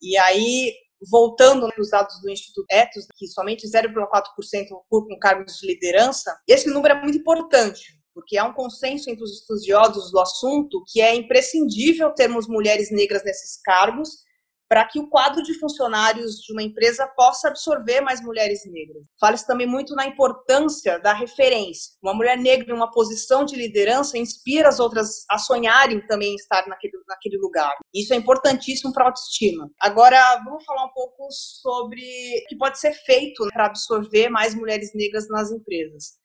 E 0.02 0.18
aí, 0.18 0.74
voltando 1.10 1.62
nos 1.78 1.90
né, 1.90 1.98
dados 1.98 2.20
do 2.20 2.30
Instituto 2.30 2.66
Etos, 2.70 3.06
que 3.16 3.26
somente 3.26 3.66
0,4% 3.66 4.66
ocupam 4.72 5.18
cargos 5.18 5.56
de 5.56 5.66
liderança, 5.66 6.38
esse 6.46 6.68
número 6.68 6.94
é 6.94 7.00
muito 7.00 7.16
importante, 7.16 7.98
porque 8.12 8.36
há 8.36 8.44
um 8.44 8.52
consenso 8.52 9.08
entre 9.08 9.24
os 9.24 9.40
estudiosos 9.40 10.12
do 10.12 10.20
assunto 10.20 10.84
que 10.92 11.00
é 11.00 11.14
imprescindível 11.14 12.12
termos 12.12 12.46
mulheres 12.46 12.90
negras 12.90 13.24
nesses 13.24 13.58
cargos 13.62 14.27
para 14.68 14.84
que 14.84 15.00
o 15.00 15.08
quadro 15.08 15.42
de 15.42 15.58
funcionários 15.58 16.36
de 16.42 16.52
uma 16.52 16.62
empresa 16.62 17.06
possa 17.16 17.48
absorver 17.48 18.02
mais 18.02 18.20
mulheres 18.20 18.60
negras. 18.66 19.02
Fala-se 19.18 19.46
também 19.46 19.66
muito 19.66 19.94
na 19.94 20.06
importância 20.06 20.98
da 20.98 21.14
referência. 21.14 21.94
Uma 22.02 22.12
mulher 22.12 22.36
negra 22.36 22.70
em 22.70 22.76
uma 22.76 22.90
posição 22.90 23.44
de 23.44 23.56
liderança 23.56 24.18
inspira 24.18 24.68
as 24.68 24.78
outras 24.78 25.24
a 25.30 25.38
sonharem 25.38 26.06
também 26.06 26.34
estar 26.34 26.66
naquele, 26.68 26.92
naquele 27.08 27.38
lugar. 27.38 27.72
Isso 27.94 28.12
é 28.12 28.16
importantíssimo 28.16 28.92
para 28.92 29.04
a 29.04 29.06
autoestima. 29.08 29.70
Agora, 29.80 30.36
vamos 30.44 30.64
falar 30.64 30.84
um 30.84 30.92
pouco 30.92 31.26
sobre 31.30 32.02
o 32.02 32.48
que 32.48 32.56
pode 32.58 32.78
ser 32.78 32.92
feito 32.92 33.48
para 33.50 33.66
absorver 33.66 34.28
mais 34.28 34.54
mulheres 34.54 34.90
negras 34.94 35.26
nas 35.28 35.50
empresas. 35.50 36.18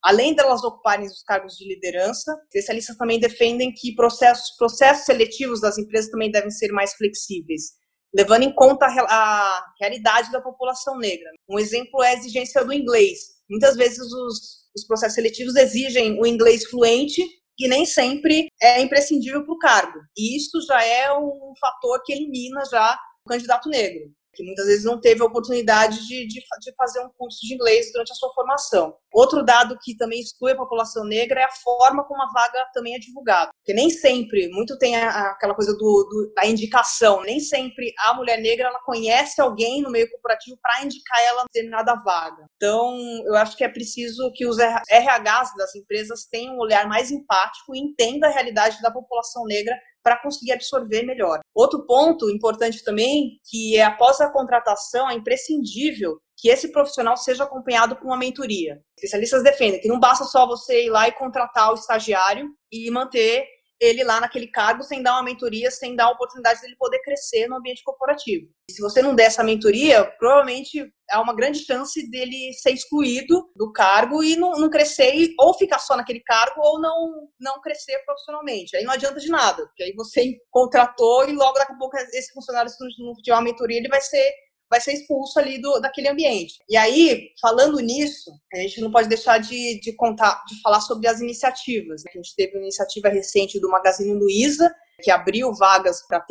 Além 0.00 0.32
delas 0.32 0.62
ocuparem 0.62 1.06
os 1.06 1.24
cargos 1.24 1.56
de 1.56 1.66
liderança, 1.66 2.32
especialistas 2.44 2.96
também 2.96 3.18
defendem 3.18 3.72
que 3.74 3.96
processos, 3.96 4.56
processos 4.56 5.04
seletivos 5.04 5.60
das 5.60 5.76
empresas 5.76 6.08
também 6.08 6.30
devem 6.30 6.52
ser 6.52 6.70
mais 6.70 6.94
flexíveis 6.94 7.76
levando 8.14 8.42
em 8.42 8.54
conta 8.54 8.86
a 8.86 9.72
realidade 9.80 10.30
da 10.32 10.40
população 10.40 10.98
negra. 10.98 11.30
Um 11.48 11.58
exemplo 11.58 12.02
é 12.02 12.10
a 12.10 12.14
exigência 12.14 12.64
do 12.64 12.72
inglês. 12.72 13.18
Muitas 13.48 13.76
vezes 13.76 14.00
os, 14.00 14.68
os 14.74 14.86
processos 14.86 15.14
seletivos 15.14 15.56
exigem 15.56 16.20
o 16.20 16.26
inglês 16.26 16.64
fluente 16.66 17.22
e 17.58 17.68
nem 17.68 17.84
sempre 17.84 18.48
é 18.62 18.80
imprescindível 18.80 19.44
para 19.44 19.54
o 19.54 19.58
cargo. 19.58 19.98
E 20.16 20.36
isso 20.36 20.60
já 20.66 20.82
é 20.84 21.12
um 21.12 21.52
fator 21.60 22.02
que 22.04 22.12
elimina 22.12 22.62
já 22.70 22.98
o 23.24 23.28
candidato 23.28 23.68
negro 23.68 24.12
que 24.38 24.44
muitas 24.44 24.66
vezes 24.66 24.84
não 24.84 25.00
teve 25.00 25.20
a 25.20 25.26
oportunidade 25.26 26.06
de, 26.06 26.28
de, 26.28 26.40
de, 26.40 26.74
fazer 26.76 27.00
um 27.00 27.10
curso 27.18 27.40
de 27.42 27.54
inglês 27.54 27.90
durante 27.92 28.12
a 28.12 28.14
sua 28.14 28.32
formação. 28.32 28.94
Outro 29.12 29.42
dado 29.42 29.76
que 29.82 29.96
também 29.96 30.20
exclui 30.20 30.52
a 30.52 30.56
população 30.56 31.04
negra 31.04 31.40
é 31.40 31.44
a 31.44 31.50
forma 31.50 32.04
como 32.04 32.22
a 32.22 32.30
vaga 32.32 32.64
também 32.72 32.94
é 32.94 32.98
divulgada. 33.00 33.50
Porque 33.58 33.74
nem 33.74 33.90
sempre, 33.90 34.48
muito 34.50 34.78
tem 34.78 34.94
a, 34.94 35.32
aquela 35.32 35.54
coisa 35.54 35.72
do, 35.72 35.78
do, 35.78 36.32
da 36.36 36.46
indicação, 36.46 37.22
nem 37.22 37.40
sempre 37.40 37.92
a 37.98 38.14
mulher 38.14 38.40
negra 38.40 38.68
ela 38.68 38.80
conhece 38.84 39.40
alguém 39.40 39.82
no 39.82 39.90
meio 39.90 40.08
corporativo 40.08 40.56
para 40.62 40.84
indicar 40.84 41.20
ela 41.26 41.44
determinada 41.52 41.96
vaga. 41.96 42.46
Então, 42.54 42.96
eu 43.26 43.34
acho 43.34 43.56
que 43.56 43.64
é 43.64 43.68
preciso 43.68 44.30
que 44.34 44.46
os 44.46 44.58
RHs 44.58 45.56
das 45.56 45.74
empresas 45.74 46.26
tenham 46.30 46.54
um 46.54 46.60
olhar 46.60 46.86
mais 46.86 47.10
empático 47.10 47.74
e 47.74 47.80
entenda 47.80 48.28
a 48.28 48.30
realidade 48.30 48.80
da 48.80 48.92
população 48.92 49.44
negra 49.46 49.74
para 50.08 50.22
conseguir 50.22 50.52
absorver 50.52 51.02
melhor. 51.02 51.40
Outro 51.54 51.84
ponto 51.84 52.30
importante 52.30 52.82
também, 52.82 53.38
que 53.44 53.76
é 53.76 53.84
após 53.84 54.18
a 54.22 54.30
contratação, 54.30 55.10
é 55.10 55.14
imprescindível 55.14 56.18
que 56.34 56.48
esse 56.48 56.72
profissional 56.72 57.14
seja 57.14 57.44
acompanhado 57.44 57.94
por 57.94 58.06
uma 58.06 58.16
mentoria. 58.16 58.80
Especialistas 58.96 59.42
defendem 59.42 59.80
que 59.80 59.88
não 59.88 60.00
basta 60.00 60.24
só 60.24 60.46
você 60.46 60.86
ir 60.86 60.88
lá 60.88 61.06
e 61.06 61.12
contratar 61.12 61.72
o 61.72 61.74
estagiário 61.74 62.48
e 62.72 62.90
manter 62.90 63.44
ele 63.80 64.02
lá 64.02 64.20
naquele 64.20 64.48
cargo 64.48 64.82
sem 64.82 65.02
dar 65.02 65.14
uma 65.14 65.22
mentoria, 65.22 65.70
sem 65.70 65.94
dar 65.94 66.10
oportunidade 66.10 66.60
dele 66.60 66.76
poder 66.76 67.00
crescer 67.00 67.46
no 67.48 67.56
ambiente 67.56 67.82
corporativo. 67.84 68.46
E 68.68 68.72
se 68.72 68.80
você 68.80 69.00
não 69.00 69.14
der 69.14 69.24
essa 69.24 69.44
mentoria, 69.44 70.04
provavelmente 70.18 70.92
há 71.10 71.20
uma 71.20 71.34
grande 71.34 71.60
chance 71.60 72.10
dele 72.10 72.52
ser 72.54 72.70
excluído 72.70 73.50
do 73.56 73.72
cargo 73.72 74.22
e 74.22 74.36
não, 74.36 74.52
não 74.52 74.68
crescer, 74.68 75.34
ou 75.38 75.54
ficar 75.54 75.78
só 75.78 75.96
naquele 75.96 76.20
cargo, 76.20 76.60
ou 76.60 76.80
não, 76.80 77.28
não 77.40 77.60
crescer 77.60 77.98
profissionalmente. 78.04 78.76
Aí 78.76 78.84
não 78.84 78.92
adianta 78.92 79.20
de 79.20 79.28
nada, 79.28 79.66
porque 79.66 79.84
aí 79.84 79.92
você 79.94 80.36
contratou 80.50 81.28
e 81.28 81.32
logo 81.32 81.58
daqui 81.58 81.72
a 81.72 81.78
pouco 81.78 81.96
esse 81.96 82.32
funcionário, 82.32 82.70
se 82.70 82.78
não 82.98 83.12
tiver 83.14 83.36
uma 83.36 83.42
mentoria, 83.42 83.78
ele 83.78 83.88
vai 83.88 84.00
ser 84.00 84.32
vai 84.70 84.80
ser 84.80 84.92
expulso 84.92 85.38
ali 85.38 85.60
do, 85.60 85.80
daquele 85.80 86.08
ambiente. 86.08 86.54
E 86.68 86.76
aí, 86.76 87.30
falando 87.40 87.78
nisso, 87.80 88.30
a 88.52 88.58
gente 88.58 88.80
não 88.80 88.90
pode 88.90 89.08
deixar 89.08 89.38
de, 89.38 89.80
de 89.80 89.92
contar, 89.94 90.44
de 90.46 90.60
falar 90.60 90.80
sobre 90.80 91.08
as 91.08 91.20
iniciativas. 91.20 92.02
Né? 92.04 92.10
A 92.14 92.16
gente 92.16 92.34
teve 92.36 92.56
uma 92.56 92.62
iniciativa 92.62 93.08
recente 93.08 93.60
do 93.60 93.70
Magazine 93.70 94.12
Luiza, 94.12 94.72
que 95.02 95.10
abriu 95.10 95.54
vagas 95.54 96.06
para 96.06 96.24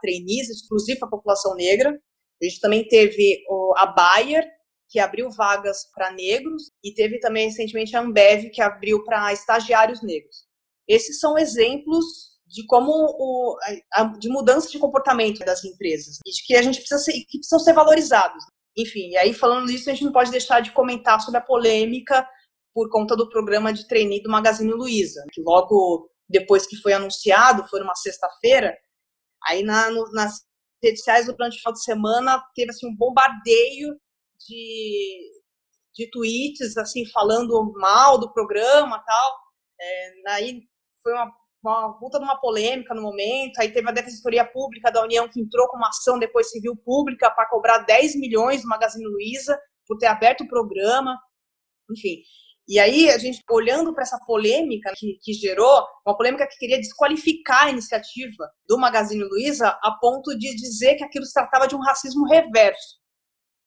trainees 0.00 0.50
exclusivo 0.50 1.00
para 1.00 1.08
a 1.08 1.12
população 1.12 1.54
negra. 1.54 1.90
A 2.40 2.44
gente 2.44 2.60
também 2.60 2.86
teve 2.86 3.42
a 3.76 3.86
Bayer, 3.86 4.46
que 4.88 4.98
abriu 4.98 5.30
vagas 5.30 5.90
para 5.94 6.12
negros, 6.12 6.70
e 6.82 6.92
teve 6.92 7.18
também 7.20 7.48
recentemente 7.48 7.96
a 7.96 8.00
Ambev, 8.00 8.50
que 8.50 8.60
abriu 8.60 9.04
para 9.04 9.32
estagiários 9.32 10.02
negros. 10.02 10.48
Esses 10.88 11.20
são 11.20 11.38
exemplos 11.38 12.30
de 12.50 12.66
como 12.66 12.90
o, 12.92 13.56
a, 13.92 14.04
de 14.04 14.28
mudança 14.28 14.68
de 14.68 14.78
comportamento 14.78 15.38
das 15.44 15.64
empresas 15.64 16.18
e 16.26 16.32
de 16.32 16.42
que 16.42 16.56
a 16.56 16.62
gente 16.62 16.80
precisa 16.80 16.98
ser, 16.98 17.12
que 17.12 17.38
precisam 17.38 17.60
ser 17.60 17.72
valorizados. 17.72 18.44
Enfim, 18.76 19.10
e 19.10 19.16
aí 19.16 19.32
falando 19.32 19.68
disso, 19.68 19.88
a 19.88 19.92
gente 19.92 20.04
não 20.04 20.12
pode 20.12 20.32
deixar 20.32 20.60
de 20.60 20.72
comentar 20.72 21.20
sobre 21.20 21.38
a 21.38 21.44
polêmica 21.44 22.28
por 22.74 22.90
conta 22.90 23.16
do 23.16 23.28
programa 23.28 23.72
de 23.72 23.86
trainee 23.86 24.22
do 24.22 24.30
Magazine 24.30 24.72
Luiza, 24.72 25.24
que 25.32 25.40
logo 25.40 26.10
depois 26.28 26.66
que 26.66 26.76
foi 26.76 26.92
anunciado, 26.92 27.66
foi 27.68 27.80
numa 27.80 27.94
sexta-feira, 27.94 28.76
aí 29.46 29.62
na, 29.62 29.90
no, 29.90 30.10
nas 30.12 30.42
redes 30.82 31.00
sociais 31.00 31.26
durante 31.26 31.56
o 31.56 31.58
final 31.58 31.72
de 31.72 31.84
semana 31.84 32.44
teve 32.54 32.70
assim 32.70 32.88
um 32.88 32.96
bombardeio 32.96 33.96
de, 34.48 35.30
de 35.94 36.10
tweets 36.10 36.76
assim 36.76 37.06
falando 37.06 37.72
mal 37.76 38.18
do 38.18 38.32
programa 38.32 39.02
tal. 39.04 39.38
É, 39.80 40.32
aí 40.32 40.62
foi 41.02 41.12
uma 41.12 41.32
uma 41.62 41.98
puta 41.98 42.18
de 42.18 42.24
uma 42.24 42.40
polêmica 42.40 42.94
no 42.94 43.02
momento, 43.02 43.58
aí 43.58 43.70
teve 43.70 43.88
a 43.88 43.92
Defensoria 43.92 44.44
Pública 44.44 44.90
da 44.90 45.02
União 45.02 45.28
que 45.28 45.40
entrou 45.40 45.68
com 45.68 45.76
uma 45.76 45.88
ação 45.88 46.18
depois 46.18 46.50
civil 46.50 46.74
pública 46.76 47.30
para 47.30 47.48
cobrar 47.48 47.78
10 47.78 48.16
milhões 48.16 48.62
do 48.62 48.68
Magazine 48.68 49.04
Luiza 49.04 49.58
por 49.86 49.98
ter 49.98 50.06
aberto 50.06 50.42
o 50.42 50.48
programa, 50.48 51.18
enfim. 51.90 52.22
E 52.68 52.78
aí, 52.78 53.10
a 53.10 53.18
gente, 53.18 53.42
olhando 53.50 53.92
para 53.92 54.04
essa 54.04 54.18
polêmica 54.24 54.92
que, 54.96 55.18
que, 55.20 55.32
gerou, 55.32 55.84
uma 56.06 56.16
polêmica 56.16 56.46
que 56.46 56.56
queria 56.56 56.78
desqualificar 56.78 57.66
a 57.66 57.70
iniciativa 57.70 58.48
do 58.66 58.78
Magazine 58.78 59.24
Luiza 59.24 59.68
a 59.82 59.98
ponto 60.00 60.38
de 60.38 60.54
dizer 60.54 60.94
que 60.94 61.02
aquilo 61.02 61.24
se 61.24 61.32
tratava 61.32 61.66
de 61.66 61.74
um 61.74 61.80
racismo 61.80 62.24
reverso, 62.26 63.00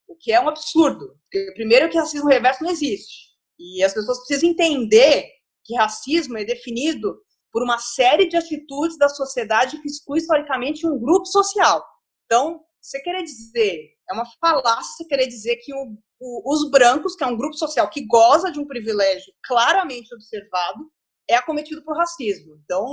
o 0.07 0.15
que 0.15 0.31
é 0.31 0.39
um 0.39 0.47
absurdo. 0.47 1.17
Porque, 1.29 1.51
primeiro, 1.53 1.89
que 1.89 1.97
racismo 1.97 2.29
reverso 2.29 2.63
não 2.63 2.71
existe. 2.71 3.33
E 3.59 3.83
as 3.83 3.93
pessoas 3.93 4.19
precisam 4.19 4.49
entender 4.49 5.27
que 5.65 5.75
racismo 5.75 6.37
é 6.37 6.45
definido 6.45 7.17
por 7.53 7.61
uma 7.61 7.77
série 7.77 8.27
de 8.27 8.35
atitudes 8.35 8.97
da 8.97 9.07
sociedade 9.07 9.79
que 9.79 9.87
exclui 9.87 10.17
historicamente 10.17 10.87
um 10.87 10.99
grupo 10.99 11.27
social. 11.27 11.85
Então, 12.25 12.59
você 12.81 12.99
querer 12.99 13.21
dizer, 13.21 13.91
é 14.09 14.13
uma 14.13 14.25
falácia 14.41 14.97
você 14.97 15.05
querer 15.05 15.27
dizer 15.27 15.57
que 15.57 15.71
o, 15.71 15.95
o, 16.19 16.51
os 16.51 16.71
brancos, 16.71 17.15
que 17.15 17.23
é 17.23 17.27
um 17.27 17.37
grupo 17.37 17.55
social 17.55 17.87
que 17.89 18.07
goza 18.07 18.51
de 18.51 18.59
um 18.59 18.65
privilégio 18.65 19.31
claramente 19.45 20.13
observado, 20.15 20.91
é 21.29 21.35
acometido 21.35 21.83
por 21.83 21.95
racismo. 21.95 22.59
Então, 22.65 22.85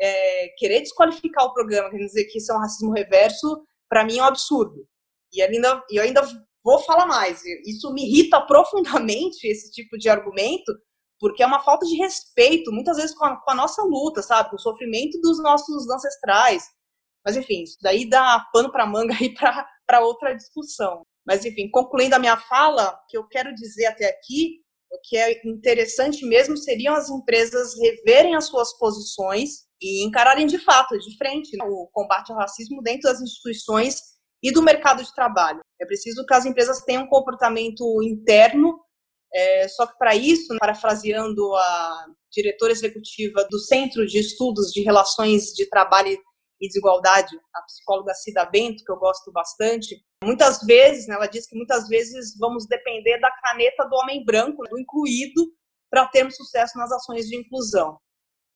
é, 0.00 0.48
querer 0.58 0.80
desqualificar 0.80 1.44
o 1.44 1.54
programa, 1.54 1.88
quer 1.90 1.98
dizer 1.98 2.24
que 2.24 2.38
isso 2.38 2.50
é 2.50 2.56
um 2.56 2.60
racismo 2.60 2.92
reverso, 2.92 3.64
para 3.88 4.04
mim 4.04 4.18
é 4.18 4.22
um 4.22 4.26
absurdo. 4.26 4.84
E 5.32 5.40
ainda, 5.40 5.80
eu 5.88 6.02
ainda 6.02 6.22
vou 6.64 6.80
falar 6.80 7.06
mais. 7.06 7.40
Isso 7.64 7.92
me 7.94 8.04
irrita 8.04 8.40
profundamente, 8.46 9.46
esse 9.46 9.70
tipo 9.70 9.96
de 9.96 10.08
argumento, 10.08 10.72
porque 11.22 11.40
é 11.40 11.46
uma 11.46 11.62
falta 11.62 11.86
de 11.86 11.96
respeito, 11.96 12.72
muitas 12.72 12.96
vezes 12.96 13.14
com 13.14 13.24
a, 13.24 13.36
com 13.36 13.52
a 13.52 13.54
nossa 13.54 13.80
luta, 13.84 14.20
sabe? 14.22 14.50
Com 14.50 14.56
o 14.56 14.58
sofrimento 14.58 15.20
dos 15.20 15.40
nossos 15.40 15.88
ancestrais. 15.88 16.64
Mas, 17.24 17.36
enfim, 17.36 17.62
isso 17.62 17.76
daí 17.80 18.10
dá 18.10 18.44
pano 18.52 18.72
para 18.72 18.84
manga 18.84 19.14
aí 19.22 19.32
para 19.86 20.00
outra 20.00 20.34
discussão. 20.34 21.06
Mas, 21.24 21.44
enfim, 21.44 21.70
concluindo 21.70 22.16
a 22.16 22.18
minha 22.18 22.36
fala, 22.36 22.88
o 22.88 23.06
que 23.08 23.16
eu 23.16 23.24
quero 23.28 23.54
dizer 23.54 23.86
até 23.86 24.06
aqui, 24.06 24.62
o 24.90 24.98
que 25.00 25.16
é 25.16 25.40
interessante 25.46 26.26
mesmo 26.26 26.56
seriam 26.56 26.92
as 26.92 27.08
empresas 27.08 27.78
reverem 27.78 28.34
as 28.34 28.46
suas 28.46 28.76
posições 28.76 29.62
e 29.80 30.04
encararem 30.04 30.44
de 30.44 30.58
fato, 30.58 30.98
de 30.98 31.16
frente, 31.16 31.56
né, 31.56 31.64
o 31.64 31.88
combate 31.92 32.32
ao 32.32 32.38
racismo 32.38 32.82
dentro 32.82 33.02
das 33.02 33.20
instituições 33.20 34.00
e 34.42 34.50
do 34.50 34.60
mercado 34.60 35.04
de 35.04 35.14
trabalho. 35.14 35.60
É 35.80 35.86
preciso 35.86 36.26
que 36.26 36.34
as 36.34 36.44
empresas 36.44 36.80
tenham 36.80 37.04
um 37.04 37.08
comportamento 37.08 38.02
interno 38.02 38.76
é, 39.34 39.68
só 39.68 39.86
que 39.86 39.96
para 39.98 40.14
isso, 40.14 40.56
parafraseando 40.58 41.54
a 41.54 42.06
diretora 42.30 42.72
executiva 42.72 43.46
do 43.50 43.58
Centro 43.58 44.06
de 44.06 44.18
Estudos 44.18 44.70
de 44.72 44.82
Relações 44.82 45.52
de 45.54 45.68
Trabalho 45.68 46.08
e 46.08 46.68
Desigualdade, 46.68 47.36
a 47.54 47.62
psicóloga 47.62 48.14
Cida 48.14 48.44
Bento, 48.44 48.84
que 48.84 48.92
eu 48.92 48.96
gosto 48.96 49.32
bastante, 49.32 49.96
muitas 50.22 50.60
vezes, 50.60 51.06
né, 51.08 51.14
ela 51.14 51.26
diz 51.26 51.46
que 51.46 51.56
muitas 51.56 51.88
vezes 51.88 52.36
vamos 52.38 52.66
depender 52.66 53.18
da 53.18 53.30
caneta 53.30 53.84
do 53.84 53.96
homem 53.96 54.24
branco, 54.24 54.62
do 54.68 54.78
incluído, 54.78 55.52
para 55.90 56.06
termos 56.08 56.36
sucesso 56.36 56.78
nas 56.78 56.90
ações 56.92 57.26
de 57.26 57.36
inclusão. 57.36 57.98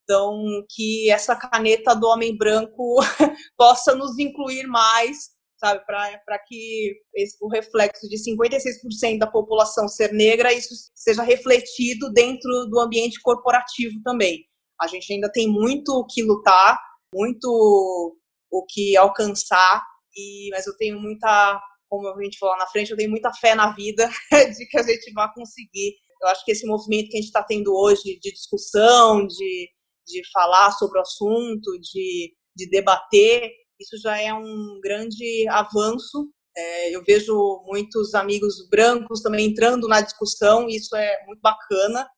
Então, 0.04 0.64
que 0.70 1.10
essa 1.10 1.34
caneta 1.34 1.94
do 1.94 2.06
homem 2.06 2.36
branco 2.36 2.96
possa 3.58 3.94
nos 3.94 4.18
incluir 4.18 4.66
mais 4.66 5.35
sabe? 5.58 5.84
Para 5.84 6.38
que 6.46 7.00
esse, 7.14 7.36
o 7.40 7.48
reflexo 7.48 8.08
de 8.08 8.16
56% 8.16 9.18
da 9.18 9.26
população 9.26 9.88
ser 9.88 10.12
negra, 10.12 10.52
isso 10.52 10.74
seja 10.94 11.22
refletido 11.22 12.12
dentro 12.12 12.66
do 12.66 12.80
ambiente 12.80 13.20
corporativo 13.20 14.00
também. 14.02 14.44
A 14.80 14.86
gente 14.86 15.12
ainda 15.12 15.30
tem 15.30 15.48
muito 15.48 15.90
o 15.92 16.06
que 16.06 16.22
lutar, 16.22 16.78
muito 17.12 18.18
o 18.50 18.66
que 18.68 18.96
alcançar, 18.96 19.82
e, 20.14 20.48
mas 20.50 20.66
eu 20.66 20.76
tenho 20.76 21.00
muita, 21.00 21.60
como 21.88 22.08
a 22.08 22.22
gente 22.22 22.38
falou 22.38 22.56
na 22.56 22.66
frente, 22.66 22.90
eu 22.90 22.96
tenho 22.96 23.10
muita 23.10 23.32
fé 23.34 23.54
na 23.54 23.72
vida 23.72 24.08
de 24.56 24.66
que 24.66 24.78
a 24.78 24.82
gente 24.82 25.12
vai 25.12 25.32
conseguir 25.34 25.94
Eu 26.22 26.28
acho 26.28 26.44
que 26.44 26.52
esse 26.52 26.66
movimento 26.66 27.08
que 27.08 27.16
a 27.16 27.20
gente 27.20 27.28
está 27.28 27.42
tendo 27.42 27.74
hoje 27.74 28.18
de 28.20 28.32
discussão, 28.32 29.26
de, 29.26 29.70
de 30.06 30.22
falar 30.32 30.70
sobre 30.72 30.98
o 30.98 31.02
assunto, 31.02 31.78
de, 31.80 32.34
de 32.54 32.68
debater, 32.70 33.50
isso 33.80 33.98
já 33.98 34.20
é 34.20 34.32
um 34.32 34.80
grande 34.82 35.46
avanço. 35.48 36.30
É, 36.56 36.94
eu 36.94 37.04
vejo 37.04 37.62
muitos 37.66 38.14
amigos 38.14 38.66
brancos 38.70 39.20
também 39.20 39.46
entrando 39.46 39.86
na 39.88 40.00
discussão, 40.00 40.68
e 40.68 40.76
isso 40.76 40.96
é 40.96 41.24
muito 41.26 41.40
bacana, 41.40 42.08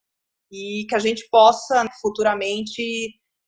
e 0.50 0.86
que 0.88 0.94
a 0.94 0.98
gente 0.98 1.28
possa 1.30 1.84
futuramente 2.00 2.82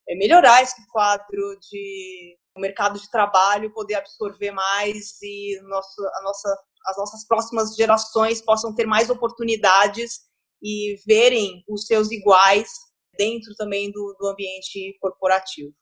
é, 0.09 0.17
melhorar 0.17 0.62
esse 0.62 0.85
quadro 0.88 1.59
de 1.61 2.37
mercado 2.61 3.00
de 3.00 3.11
trabalho, 3.11 3.73
poder 3.73 3.95
absorver 3.95 4.52
mais 4.52 5.21
e 5.23 5.59
nosso, 5.62 6.02
a 6.02 6.23
nossa, 6.23 6.59
as 6.87 6.97
nossas 6.97 7.26
próximas 7.26 7.75
gerações 7.75 8.43
possam 8.43 8.75
ter 8.75 8.87
mais 8.87 9.11
oportunidades 9.11 10.21
e 10.62 10.97
verem 11.07 11.64
os 11.69 11.87
seus 11.87 12.11
iguais 12.11 12.69
dentro 13.17 13.55
também 13.57 13.90
do, 13.90 14.14
do 14.19 14.29
ambiente 14.29 14.97
corporativo. 15.00 15.73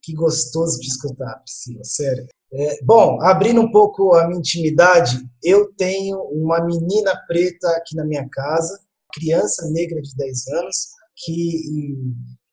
Que 0.00 0.14
gostoso 0.14 0.78
de 0.80 0.86
escutar, 0.86 1.42
Priscila, 1.42 1.82
sério. 1.82 2.28
É, 2.52 2.84
bom, 2.84 3.20
abrindo 3.20 3.60
um 3.60 3.70
pouco 3.70 4.14
a 4.14 4.28
minha 4.28 4.38
intimidade, 4.38 5.18
eu 5.42 5.72
tenho 5.74 6.20
uma 6.32 6.64
menina 6.64 7.16
preta 7.26 7.68
aqui 7.70 7.96
na 7.96 8.04
minha 8.04 8.28
casa, 8.28 8.78
criança 9.12 9.68
negra 9.70 10.00
de 10.00 10.14
10 10.16 10.48
anos, 10.48 10.76
que, 11.16 11.96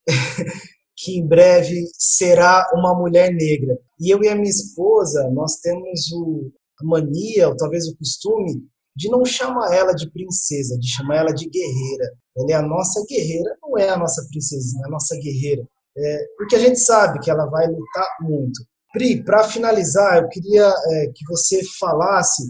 que 0.97 1.19
em 1.19 1.27
breve 1.27 1.83
será 1.93 2.67
uma 2.73 2.95
mulher 2.95 3.31
negra. 3.31 3.77
E 3.99 4.11
eu 4.11 4.23
e 4.23 4.27
a 4.27 4.35
minha 4.35 4.49
esposa, 4.49 5.29
nós 5.31 5.57
temos 5.57 6.11
o, 6.13 6.51
a 6.81 6.85
mania, 6.85 7.49
ou 7.49 7.55
talvez 7.55 7.87
o 7.87 7.95
costume, 7.95 8.67
de 8.97 9.09
não 9.09 9.23
chamar 9.23 9.71
ela 9.75 9.93
de 9.93 10.09
princesa, 10.09 10.75
de 10.79 10.89
chamar 10.89 11.17
ela 11.17 11.31
de 11.31 11.47
guerreira. 11.47 12.11
Ela 12.35 12.51
é 12.51 12.53
a 12.55 12.61
nossa 12.63 13.05
guerreira, 13.07 13.55
não 13.61 13.77
é 13.77 13.89
a 13.89 13.97
nossa 13.97 14.25
princesinha, 14.27 14.81
é 14.83 14.87
a 14.87 14.91
nossa 14.91 15.15
guerreira. 15.17 15.63
É, 15.95 16.25
porque 16.35 16.55
a 16.55 16.59
gente 16.59 16.79
sabe 16.79 17.19
que 17.19 17.29
ela 17.29 17.45
vai 17.45 17.67
lutar 17.67 18.07
muito. 18.21 18.59
Pri, 18.91 19.23
para 19.23 19.43
finalizar, 19.43 20.17
eu 20.17 20.29
queria 20.29 20.67
é, 20.67 21.11
que 21.13 21.23
você 21.27 21.61
falasse, 21.79 22.41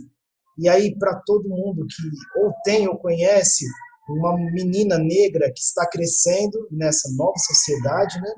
e 0.58 0.70
aí 0.70 0.98
para 0.98 1.22
todo 1.26 1.50
mundo 1.50 1.86
que 1.86 2.42
ou 2.42 2.54
tem 2.64 2.88
ou 2.88 2.98
conhece 2.98 3.66
uma 4.10 4.34
menina 4.38 4.98
negra 4.98 5.52
que 5.54 5.60
está 5.60 5.86
crescendo 5.86 6.66
nessa 6.72 7.10
nova 7.18 7.38
sociedade, 7.38 8.22
né? 8.22 8.34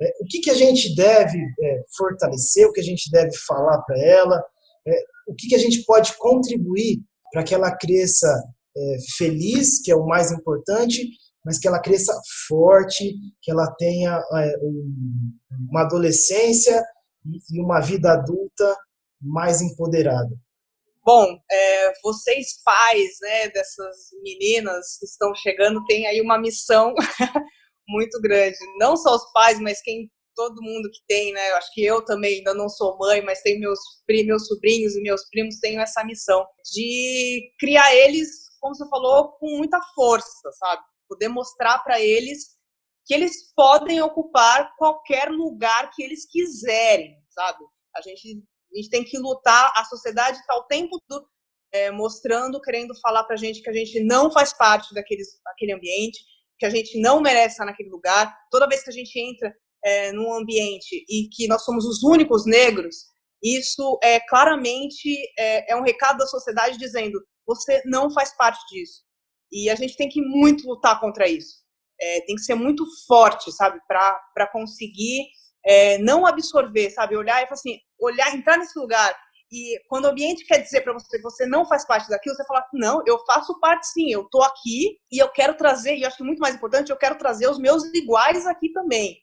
É, 0.00 0.12
o 0.22 0.26
que, 0.26 0.40
que 0.40 0.50
a 0.50 0.54
gente 0.54 0.94
deve 0.96 1.38
é, 1.38 1.84
fortalecer, 1.94 2.66
o 2.66 2.72
que 2.72 2.80
a 2.80 2.84
gente 2.84 3.10
deve 3.10 3.36
falar 3.46 3.82
para 3.82 3.98
ela, 3.98 4.42
é, 4.86 4.98
o 5.28 5.34
que, 5.34 5.48
que 5.48 5.54
a 5.54 5.58
gente 5.58 5.84
pode 5.84 6.16
contribuir 6.16 7.02
para 7.34 7.42
que 7.42 7.52
ela 7.52 7.76
cresça 7.76 8.28
é, 8.76 8.96
feliz, 9.18 9.82
que 9.82 9.90
é 9.90 9.96
o 9.96 10.06
mais 10.06 10.30
importante, 10.30 11.04
mas 11.44 11.58
que 11.58 11.66
ela 11.66 11.82
cresça 11.82 12.16
forte, 12.46 13.12
que 13.42 13.50
ela 13.50 13.74
tenha 13.76 14.22
é, 14.34 14.56
um, 14.62 15.32
uma 15.68 15.82
adolescência 15.82 16.80
e 17.50 17.60
uma 17.60 17.80
vida 17.80 18.12
adulta 18.12 18.76
mais 19.20 19.60
empoderada. 19.60 20.30
Bom, 21.04 21.36
é, 21.50 21.92
vocês 22.04 22.62
pais 22.64 23.10
né, 23.20 23.48
dessas 23.48 23.96
meninas 24.22 24.96
que 24.98 25.04
estão 25.04 25.34
chegando 25.34 25.84
têm 25.86 26.06
aí 26.06 26.20
uma 26.20 26.38
missão 26.38 26.94
muito 27.88 28.20
grande. 28.20 28.56
Não 28.78 28.96
só 28.96 29.16
os 29.16 29.32
pais, 29.32 29.58
mas 29.58 29.82
quem 29.82 30.08
todo 30.34 30.62
mundo 30.62 30.90
que 30.90 31.00
tem, 31.06 31.32
né? 31.32 31.50
Eu 31.50 31.56
acho 31.56 31.72
que 31.72 31.84
eu 31.84 32.04
também 32.04 32.38
ainda 32.38 32.54
não 32.54 32.68
sou 32.68 32.96
mãe, 32.98 33.22
mas 33.22 33.42
tem 33.42 33.58
meus 33.58 33.78
meus 34.08 34.46
sobrinhos 34.46 34.94
e 34.94 35.02
meus 35.02 35.28
primos 35.28 35.58
têm 35.58 35.78
essa 35.78 36.04
missão 36.04 36.46
de 36.72 37.52
criar 37.58 37.94
eles, 37.94 38.48
como 38.60 38.74
você 38.74 38.88
falou, 38.88 39.32
com 39.32 39.58
muita 39.58 39.80
força, 39.94 40.50
sabe? 40.58 40.82
Poder 41.08 41.28
mostrar 41.28 41.78
para 41.80 42.00
eles 42.00 42.54
que 43.06 43.14
eles 43.14 43.52
podem 43.54 44.00
ocupar 44.00 44.74
qualquer 44.76 45.30
lugar 45.30 45.90
que 45.94 46.02
eles 46.02 46.26
quiserem, 46.26 47.16
sabe? 47.30 47.64
A 47.96 48.00
gente 48.00 48.42
a 48.72 48.76
gente 48.76 48.90
tem 48.90 49.04
que 49.04 49.16
lutar, 49.18 49.72
a 49.76 49.84
sociedade 49.84 50.36
está 50.38 50.56
o 50.56 50.64
tempo 50.64 51.00
todo 51.06 51.24
é, 51.72 51.90
mostrando, 51.90 52.60
querendo 52.60 52.94
falar 53.00 53.24
para 53.24 53.34
a 53.34 53.38
gente 53.38 53.62
que 53.62 53.70
a 53.70 53.72
gente 53.72 54.00
não 54.00 54.30
faz 54.30 54.52
parte 54.52 54.92
daqueles, 54.92 55.28
daquele 55.44 55.72
ambiente, 55.72 56.24
que 56.58 56.66
a 56.66 56.70
gente 56.70 57.00
não 57.00 57.20
merece 57.20 57.54
estar 57.54 57.64
naquele 57.64 57.90
lugar. 57.90 58.32
Toda 58.50 58.68
vez 58.68 58.82
que 58.82 58.90
a 58.90 58.92
gente 58.92 59.18
entra 59.18 59.54
é, 59.84 60.12
num 60.12 60.32
ambiente 60.32 61.04
e 61.08 61.28
que 61.30 61.46
nós 61.46 61.64
somos 61.64 61.84
os 61.84 62.02
únicos 62.02 62.46
negros, 62.46 62.96
isso 63.42 63.98
é 64.02 64.18
claramente 64.20 65.14
é, 65.38 65.72
é 65.72 65.76
um 65.76 65.82
recado 65.82 66.18
da 66.18 66.26
sociedade 66.26 66.78
dizendo 66.78 67.20
você 67.46 67.82
não 67.84 68.10
faz 68.10 68.34
parte 68.36 68.58
disso. 68.70 69.02
E 69.52 69.68
a 69.68 69.74
gente 69.74 69.96
tem 69.96 70.08
que 70.08 70.22
muito 70.22 70.66
lutar 70.66 70.98
contra 70.98 71.28
isso. 71.28 71.62
É, 72.00 72.22
tem 72.22 72.34
que 72.34 72.42
ser 72.42 72.54
muito 72.54 72.84
forte, 73.06 73.52
sabe, 73.52 73.78
para 73.86 74.46
conseguir 74.50 75.26
é, 75.64 75.98
não 75.98 76.26
absorver, 76.26 76.90
sabe? 76.90 77.16
Olhar 77.16 77.42
e 77.42 77.46
falar 77.46 77.54
assim, 77.54 77.78
olhar, 78.00 78.34
entrar 78.34 78.58
nesse 78.58 78.78
lugar. 78.78 79.14
E 79.52 79.78
quando 79.88 80.06
o 80.06 80.08
ambiente 80.08 80.44
quer 80.46 80.58
dizer 80.58 80.80
para 80.80 80.94
você 80.94 81.16
que 81.16 81.22
você 81.22 81.46
não 81.46 81.66
faz 81.66 81.86
parte 81.86 82.08
daquilo, 82.08 82.34
você 82.34 82.44
fala, 82.44 82.64
não, 82.72 83.02
eu 83.06 83.18
faço 83.26 83.58
parte 83.60 83.86
sim, 83.86 84.10
eu 84.10 84.24
tô 84.28 84.42
aqui 84.42 84.98
e 85.12 85.18
eu 85.22 85.28
quero 85.28 85.56
trazer, 85.56 85.96
e 85.96 86.04
acho 86.04 86.16
que 86.16 86.24
muito 86.24 86.40
mais 86.40 86.56
importante, 86.56 86.90
eu 86.90 86.96
quero 86.96 87.16
trazer 87.16 87.48
os 87.48 87.58
meus 87.58 87.84
iguais 87.94 88.46
aqui 88.46 88.72
também. 88.72 89.16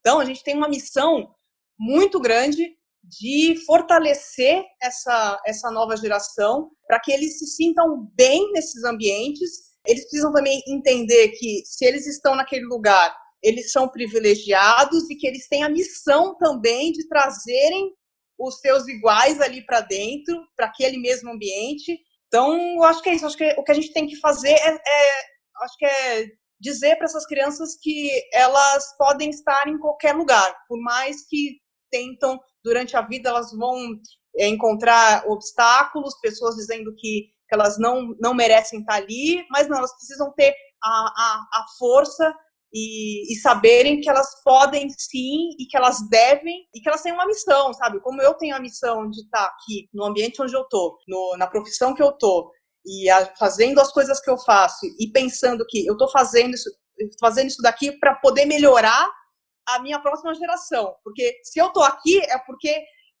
Então, 0.00 0.18
a 0.18 0.24
gente 0.24 0.42
tem 0.42 0.56
uma 0.56 0.68
missão 0.68 1.34
muito 1.78 2.20
grande 2.20 2.76
de 3.02 3.56
fortalecer 3.64 4.64
essa, 4.82 5.40
essa 5.46 5.70
nova 5.70 5.96
geração 5.96 6.70
para 6.86 7.00
que 7.00 7.12
eles 7.12 7.38
se 7.38 7.46
sintam 7.46 8.10
bem 8.14 8.50
nesses 8.52 8.82
ambientes. 8.84 9.76
Eles 9.86 10.02
precisam 10.02 10.32
também 10.32 10.60
entender 10.66 11.28
que 11.28 11.62
se 11.64 11.84
eles 11.84 12.06
estão 12.06 12.34
naquele 12.34 12.64
lugar, 12.64 13.16
eles 13.42 13.70
são 13.70 13.88
privilegiados 13.88 15.08
e 15.08 15.14
que 15.14 15.26
eles 15.26 15.46
têm 15.48 15.62
a 15.62 15.68
missão 15.68 16.36
também 16.36 16.90
de 16.90 17.06
trazerem 17.08 17.92
os 18.38 18.58
seus 18.58 18.86
iguais 18.88 19.40
ali 19.40 19.64
para 19.64 19.80
dentro, 19.80 20.36
para 20.56 20.66
aquele 20.66 20.98
mesmo 20.98 21.30
ambiente. 21.30 21.98
Então, 22.26 22.82
acho 22.82 23.02
que 23.02 23.08
é 23.08 23.14
isso. 23.14 23.26
Acho 23.26 23.36
que 23.36 23.54
o 23.56 23.62
que 23.62 23.72
a 23.72 23.74
gente 23.74 23.92
tem 23.92 24.06
que 24.06 24.16
fazer 24.16 24.50
é, 24.50 24.74
é 24.74 25.36
acho 25.62 25.78
que 25.78 25.86
é 25.86 26.26
dizer 26.60 26.96
para 26.96 27.04
essas 27.04 27.26
crianças 27.26 27.76
que 27.80 28.10
elas 28.32 28.96
podem 28.96 29.30
estar 29.30 29.68
em 29.68 29.78
qualquer 29.78 30.14
lugar, 30.14 30.54
por 30.68 30.80
mais 30.80 31.26
que 31.28 31.60
tentam 31.90 32.40
durante 32.64 32.96
a 32.96 33.02
vida 33.02 33.28
elas 33.28 33.52
vão 33.52 33.78
é, 34.36 34.48
encontrar 34.48 35.24
obstáculos, 35.28 36.18
pessoas 36.20 36.56
dizendo 36.56 36.92
que, 36.96 37.28
que 37.48 37.54
elas 37.54 37.78
não 37.78 38.14
não 38.20 38.34
merecem 38.34 38.80
estar 38.80 38.94
ali, 38.94 39.44
mas 39.50 39.68
não, 39.68 39.78
elas 39.78 39.94
precisam 39.94 40.32
ter 40.34 40.54
a, 40.82 40.88
a, 40.88 41.60
a 41.60 41.64
força 41.78 42.34
e, 42.72 43.32
e, 43.32 43.36
saberem 43.36 44.00
que 44.00 44.10
elas 44.10 44.42
podem 44.42 44.88
sim 44.90 45.50
e 45.58 45.66
que 45.66 45.76
elas 45.76 45.98
devem 46.10 46.66
e 46.74 46.80
que 46.80 46.88
elas 46.88 47.00
têm 47.00 47.12
uma 47.12 47.26
missão, 47.26 47.72
sabe? 47.72 48.00
Como 48.00 48.20
eu 48.20 48.34
tenho 48.34 48.54
a 48.56 48.60
missão 48.60 49.08
de 49.08 49.22
estar 49.22 49.44
aqui 49.44 49.88
no 49.94 50.04
ambiente 50.04 50.42
onde 50.42 50.54
eu 50.54 50.64
tô, 50.64 50.98
no, 51.06 51.36
na 51.38 51.46
profissão 51.46 51.94
que 51.94 52.02
eu 52.02 52.12
tô 52.12 52.50
e 52.86 53.10
a, 53.10 53.34
fazendo 53.36 53.80
as 53.80 53.92
coisas 53.92 54.20
que 54.20 54.30
eu 54.30 54.38
faço 54.38 54.86
e 54.98 55.10
pensando 55.10 55.66
que 55.68 55.84
eu 55.86 55.96
tô 55.96 56.08
fazendo 56.08 56.54
isso, 56.54 56.70
fazendo 57.20 57.48
isso 57.48 57.60
daqui 57.60 57.92
para 57.98 58.14
poder 58.14 58.46
melhorar 58.46 59.10
a 59.68 59.80
minha 59.80 59.98
próxima 59.98 60.34
geração, 60.34 60.94
porque 61.02 61.40
se 61.42 61.58
eu 61.58 61.70
tô 61.70 61.82
aqui 61.82 62.20
é 62.20 62.38
porque 62.38 62.72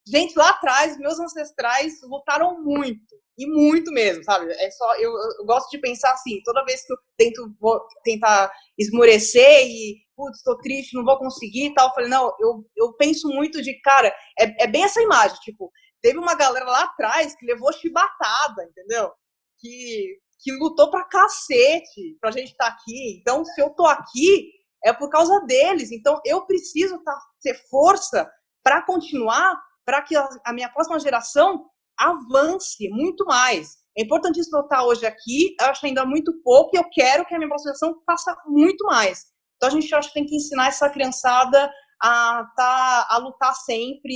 gente 0.06 0.38
lá 0.38 0.50
atrás, 0.50 0.96
meus 0.98 1.18
ancestrais 1.18 1.94
lutaram 2.04 2.62
muito 2.62 3.16
e 3.36 3.46
muito 3.46 3.92
mesmo, 3.92 4.22
sabe? 4.24 4.50
É 4.52 4.70
só 4.70 4.94
eu, 4.96 5.10
eu, 5.10 5.44
gosto 5.44 5.68
de 5.70 5.78
pensar 5.78 6.12
assim, 6.12 6.40
toda 6.44 6.64
vez 6.64 6.86
que 6.86 6.92
eu 6.92 6.96
tento 7.16 7.54
vou 7.60 7.80
tentar 8.04 8.50
esmorecer 8.78 9.66
e 9.66 9.96
putz, 10.16 10.38
estou 10.38 10.56
triste, 10.58 10.94
não 10.94 11.04
vou 11.04 11.18
conseguir 11.18 11.66
e 11.66 11.74
tal, 11.74 11.88
eu 11.88 11.94
falei, 11.94 12.08
não, 12.08 12.32
eu, 12.40 12.64
eu 12.76 12.92
penso 12.94 13.28
muito 13.28 13.60
de, 13.60 13.78
cara, 13.80 14.08
é, 14.38 14.64
é 14.64 14.66
bem 14.66 14.84
essa 14.84 15.02
imagem, 15.02 15.36
tipo, 15.40 15.70
teve 16.00 16.18
uma 16.18 16.34
galera 16.34 16.64
lá 16.64 16.84
atrás 16.84 17.36
que 17.36 17.44
levou 17.44 17.70
chibatada, 17.72 18.64
entendeu? 18.64 19.12
Que, 19.58 20.18
que 20.40 20.52
lutou 20.52 20.90
pra 20.90 21.04
cacete 21.04 22.16
pra 22.20 22.30
gente 22.30 22.52
estar 22.52 22.66
tá 22.66 22.72
aqui. 22.72 23.18
Então, 23.20 23.44
se 23.44 23.60
eu 23.60 23.70
tô 23.70 23.86
aqui, 23.86 24.50
é 24.84 24.92
por 24.92 25.10
causa 25.10 25.40
deles. 25.46 25.90
Então, 25.90 26.20
eu 26.24 26.46
preciso 26.46 27.02
tá, 27.02 27.18
ter 27.42 27.54
força 27.68 28.30
para 28.62 28.82
continuar, 28.82 29.60
para 29.84 30.02
que 30.02 30.16
a, 30.16 30.28
a 30.44 30.52
minha 30.52 30.68
próxima 30.68 30.98
geração 30.98 31.64
avance 31.98 32.88
muito 32.90 33.24
mais. 33.24 33.76
É 33.96 34.02
importantíssimo 34.02 34.58
eu 34.58 34.64
estar 34.64 34.84
hoje 34.84 35.06
aqui, 35.06 35.56
eu 35.58 35.66
acho 35.66 35.86
ainda 35.86 36.04
muito 36.04 36.32
pouco 36.42 36.76
e 36.76 36.78
eu 36.78 36.84
quero 36.90 37.24
que 37.24 37.34
a 37.34 37.38
minha 37.38 37.50
geração 37.58 37.94
faça 38.04 38.36
muito 38.46 38.84
mais. 38.84 39.24
Então 39.56 39.70
a 39.70 39.72
gente 39.72 39.94
acho 39.94 40.08
que 40.08 40.14
tem 40.14 40.26
que 40.26 40.36
ensinar 40.36 40.68
essa 40.68 40.90
criançada 40.90 41.70
a, 42.02 42.44
tá, 42.54 43.06
a 43.08 43.18
lutar 43.18 43.54
sempre 43.54 44.12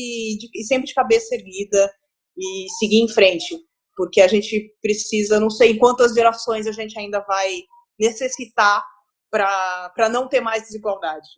e 0.55 0.65
sempre 0.65 0.87
de 0.87 0.95
cabeça 0.95 1.35
erguida 1.35 1.91
e 2.37 2.67
seguir 2.79 3.03
em 3.03 3.09
frente, 3.09 3.57
porque 3.97 4.21
a 4.21 4.29
gente 4.29 4.75
precisa, 4.83 5.41
não 5.41 5.51
sei 5.51 5.73
em 5.73 5.79
quantas 5.79 6.15
gerações 6.15 6.67
a 6.67 6.73
gente 6.73 6.99
ainda 6.99 7.21
vai 7.21 7.63
necessitar 7.99 8.85
para 9.31 10.09
não 10.11 10.29
ter 10.29 10.41
mais 10.41 10.63
desigualdade. 10.63 11.29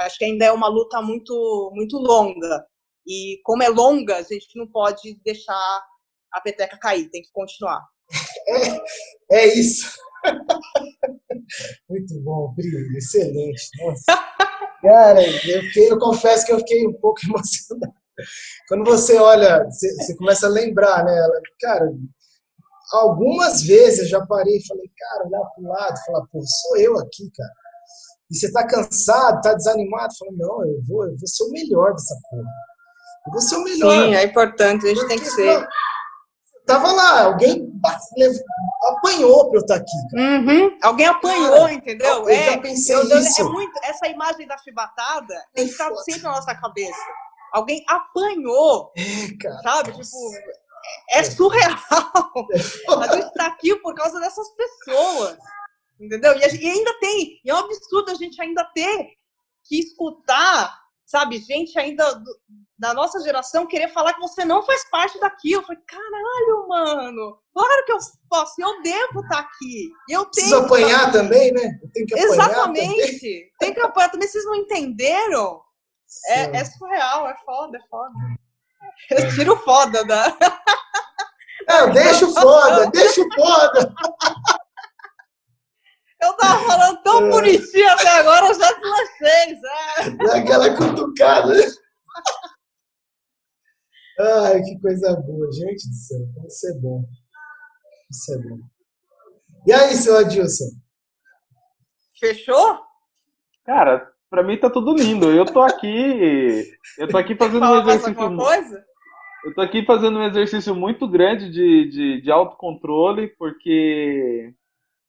É, 0.00 0.04
acho 0.04 0.18
que 0.18 0.24
ainda 0.24 0.46
é 0.46 0.52
uma 0.52 0.68
luta 0.68 1.00
muito 1.02 1.70
muito 1.74 1.98
longa 1.98 2.66
E 3.06 3.38
como 3.44 3.62
é 3.62 3.68
longa, 3.68 4.16
a 4.16 4.22
gente 4.22 4.56
não 4.56 4.66
pode 4.66 5.20
deixar 5.24 5.84
a 6.32 6.40
peteca 6.40 6.78
cair, 6.78 7.10
tem 7.10 7.22
que 7.22 7.30
continuar. 7.32 7.82
É, 8.48 9.36
é 9.36 9.54
isso. 9.54 9.90
Muito 11.88 12.20
bom, 12.22 12.54
Pri, 12.54 12.68
excelente. 12.96 13.68
Nossa. 13.80 14.04
Cara, 14.82 15.22
eu, 15.22 15.62
fiquei, 15.62 15.92
eu 15.92 15.98
confesso 15.98 16.44
que 16.44 16.52
eu 16.52 16.58
fiquei 16.58 16.86
um 16.86 16.92
pouco 16.94 17.20
emocionado. 17.26 17.92
Quando 18.68 18.84
você 18.84 19.16
olha, 19.16 19.64
você, 19.64 19.94
você 19.96 20.16
começa 20.16 20.46
a 20.46 20.50
lembrar, 20.50 21.04
né? 21.04 21.14
Cara, 21.60 21.90
algumas 22.92 23.62
vezes 23.62 24.00
eu 24.00 24.06
já 24.06 24.26
parei 24.26 24.56
e 24.56 24.66
falei, 24.66 24.90
cara, 24.98 25.26
olhar 25.26 25.40
para 25.40 25.64
o 25.64 25.68
lado, 25.68 26.04
falar, 26.06 26.26
pô, 26.30 26.40
sou 26.44 26.76
eu 26.76 26.98
aqui, 26.98 27.30
cara. 27.34 27.52
E 28.30 28.36
você 28.36 28.50
tá 28.50 28.66
cansado, 28.66 29.42
tá 29.42 29.54
desanimado, 29.54 30.14
falando, 30.18 30.38
não, 30.38 30.66
eu 30.66 30.82
vou, 30.88 31.04
eu 31.04 31.16
vou 31.16 31.26
ser 31.26 31.44
o 31.44 31.50
melhor 31.50 31.92
dessa 31.92 32.16
porra. 32.30 32.50
Eu 33.26 33.32
vou 33.32 33.40
ser 33.40 33.56
o 33.56 33.64
melhor. 33.64 33.92
Sim, 33.92 34.14
é 34.14 34.24
importante, 34.24 34.86
a 34.86 34.88
gente 34.88 35.00
Porque, 35.00 35.14
tem 35.14 35.24
que 35.24 35.30
ser. 35.30 35.60
Não, 35.60 35.66
tava 36.66 36.92
lá, 36.92 37.24
alguém 37.24 37.70
apanhou 38.84 39.50
para 39.50 39.58
eu 39.58 39.62
estar 39.62 39.74
tá 39.74 39.80
aqui. 39.80 40.16
Uhum. 40.16 40.78
Alguém 40.82 41.06
apanhou, 41.06 41.56
Cara, 41.56 41.72
entendeu? 41.72 42.22
Eu 42.22 42.28
é, 42.28 42.52
já 42.52 42.58
pensei 42.58 42.96
eu, 42.96 43.18
isso. 43.18 43.40
É 43.40 43.44
muito, 43.44 43.72
essa 43.82 44.06
imagem 44.08 44.46
da 44.46 44.56
chibatada 44.58 45.34
tem 45.54 45.66
que 45.66 45.72
estar 45.72 45.94
sempre 45.96 46.22
na 46.22 46.32
nossa 46.32 46.54
cabeça. 46.54 47.00
Alguém 47.52 47.84
apanhou, 47.86 48.92
é, 48.96 49.62
sabe? 49.62 49.92
Tipo, 49.92 50.34
é, 51.10 51.18
é 51.18 51.24
surreal. 51.24 51.76
A 53.00 53.14
gente 53.14 53.26
está 53.26 53.46
aqui 53.46 53.76
por 53.76 53.94
causa 53.94 54.18
dessas 54.20 54.48
pessoas, 54.54 55.36
entendeu? 56.00 56.34
E, 56.36 56.48
gente, 56.48 56.64
e 56.64 56.70
ainda 56.70 56.98
tem, 56.98 57.40
e 57.44 57.50
é 57.50 57.54
um 57.54 57.58
absurdo 57.58 58.10
a 58.10 58.14
gente 58.14 58.40
ainda 58.40 58.64
ter 58.74 59.10
que 59.64 59.78
escutar 59.78 60.82
sabe, 61.12 61.38
gente 61.40 61.78
ainda 61.78 62.14
do, 62.14 62.36
da 62.78 62.94
nossa 62.94 63.20
geração 63.20 63.66
querer 63.66 63.88
falar 63.88 64.14
que 64.14 64.20
você 64.20 64.46
não 64.46 64.62
faz 64.62 64.88
parte 64.90 65.20
daquilo. 65.20 65.60
Eu 65.60 65.66
falei, 65.66 65.82
caralho, 65.86 66.68
mano, 66.68 67.38
claro 67.52 67.84
que 67.84 67.92
eu 67.92 67.98
posso, 68.30 68.54
eu 68.58 68.82
devo 68.82 69.20
estar 69.20 69.28
tá 69.28 69.38
aqui. 69.40 69.90
Eu 70.08 70.24
tenho 70.24 70.30
Preciso 70.30 70.56
apanhar 70.56 71.12
também, 71.12 71.52
né? 71.52 71.78
Que 71.92 72.18
Exatamente. 72.18 73.20
Também. 73.20 73.50
Tem 73.60 73.74
que 73.74 73.80
apanhar 73.80 74.10
também. 74.10 74.26
Vocês 74.26 74.44
não 74.46 74.54
entenderam? 74.54 75.60
É, 76.26 76.58
é, 76.58 76.64
surreal, 76.64 77.28
é 77.28 77.36
foda, 77.44 77.78
é 77.78 77.88
foda. 77.88 78.14
Eu 79.10 79.34
tiro 79.34 79.56
foda 79.58 80.04
da. 80.04 80.36
É, 81.68 81.88
deixa 81.90 82.26
o 82.26 82.34
foda, 82.34 82.90
deixa 82.92 83.20
o 83.20 83.34
foda. 83.34 83.94
Eu 86.20 86.36
tava 86.36 86.64
falando 86.66 87.02
tão 87.02 87.26
é. 87.26 87.30
bonitinho 87.30 87.88
até 87.88 88.08
agora, 88.18 88.46
eu 88.48 88.54
já 88.54 88.72
deslanchei, 88.72 89.60
Dá 90.26 90.36
aquela 90.38 90.76
cutucada. 90.76 91.54
Ai, 94.18 94.60
que 94.62 94.80
coisa 94.80 95.14
boa. 95.16 95.52
Gente 95.52 95.88
do 95.88 95.94
céu, 95.94 96.18
isso 96.46 96.68
é 96.68 96.74
bom. 96.80 97.04
Isso 98.10 98.34
é 98.34 98.38
bom. 98.38 98.58
E 99.66 99.72
aí, 99.72 99.96
seu 99.96 100.18
Adilson? 100.18 100.66
Fechou? 102.18 102.80
Cara, 103.64 104.11
pra 104.32 104.42
mim 104.42 104.56
tá 104.56 104.70
tudo 104.70 104.94
lindo. 104.94 105.30
Eu 105.30 105.44
tô 105.44 105.60
aqui. 105.60 106.72
Eu 106.98 107.06
tô 107.06 107.18
aqui 107.18 107.36
fazendo 107.36 107.66
um 107.66 107.80
exercício. 107.80 108.36
Coisa? 108.36 108.84
Eu 109.44 109.54
tô 109.54 109.60
aqui 109.60 109.84
fazendo 109.84 110.18
um 110.18 110.24
exercício 110.24 110.74
muito 110.74 111.06
grande 111.06 111.50
de, 111.50 111.90
de, 111.90 112.20
de 112.22 112.30
autocontrole, 112.30 113.28
porque 113.38 114.54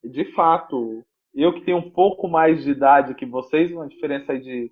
de 0.03 0.25
fato, 0.33 1.01
eu 1.33 1.53
que 1.53 1.61
tenho 1.61 1.77
um 1.77 1.89
pouco 1.89 2.27
mais 2.27 2.63
de 2.65 2.71
idade 2.71 3.15
que 3.15 3.25
vocês, 3.25 3.71
uma 3.71 3.87
diferença 3.87 4.37
de, 4.37 4.69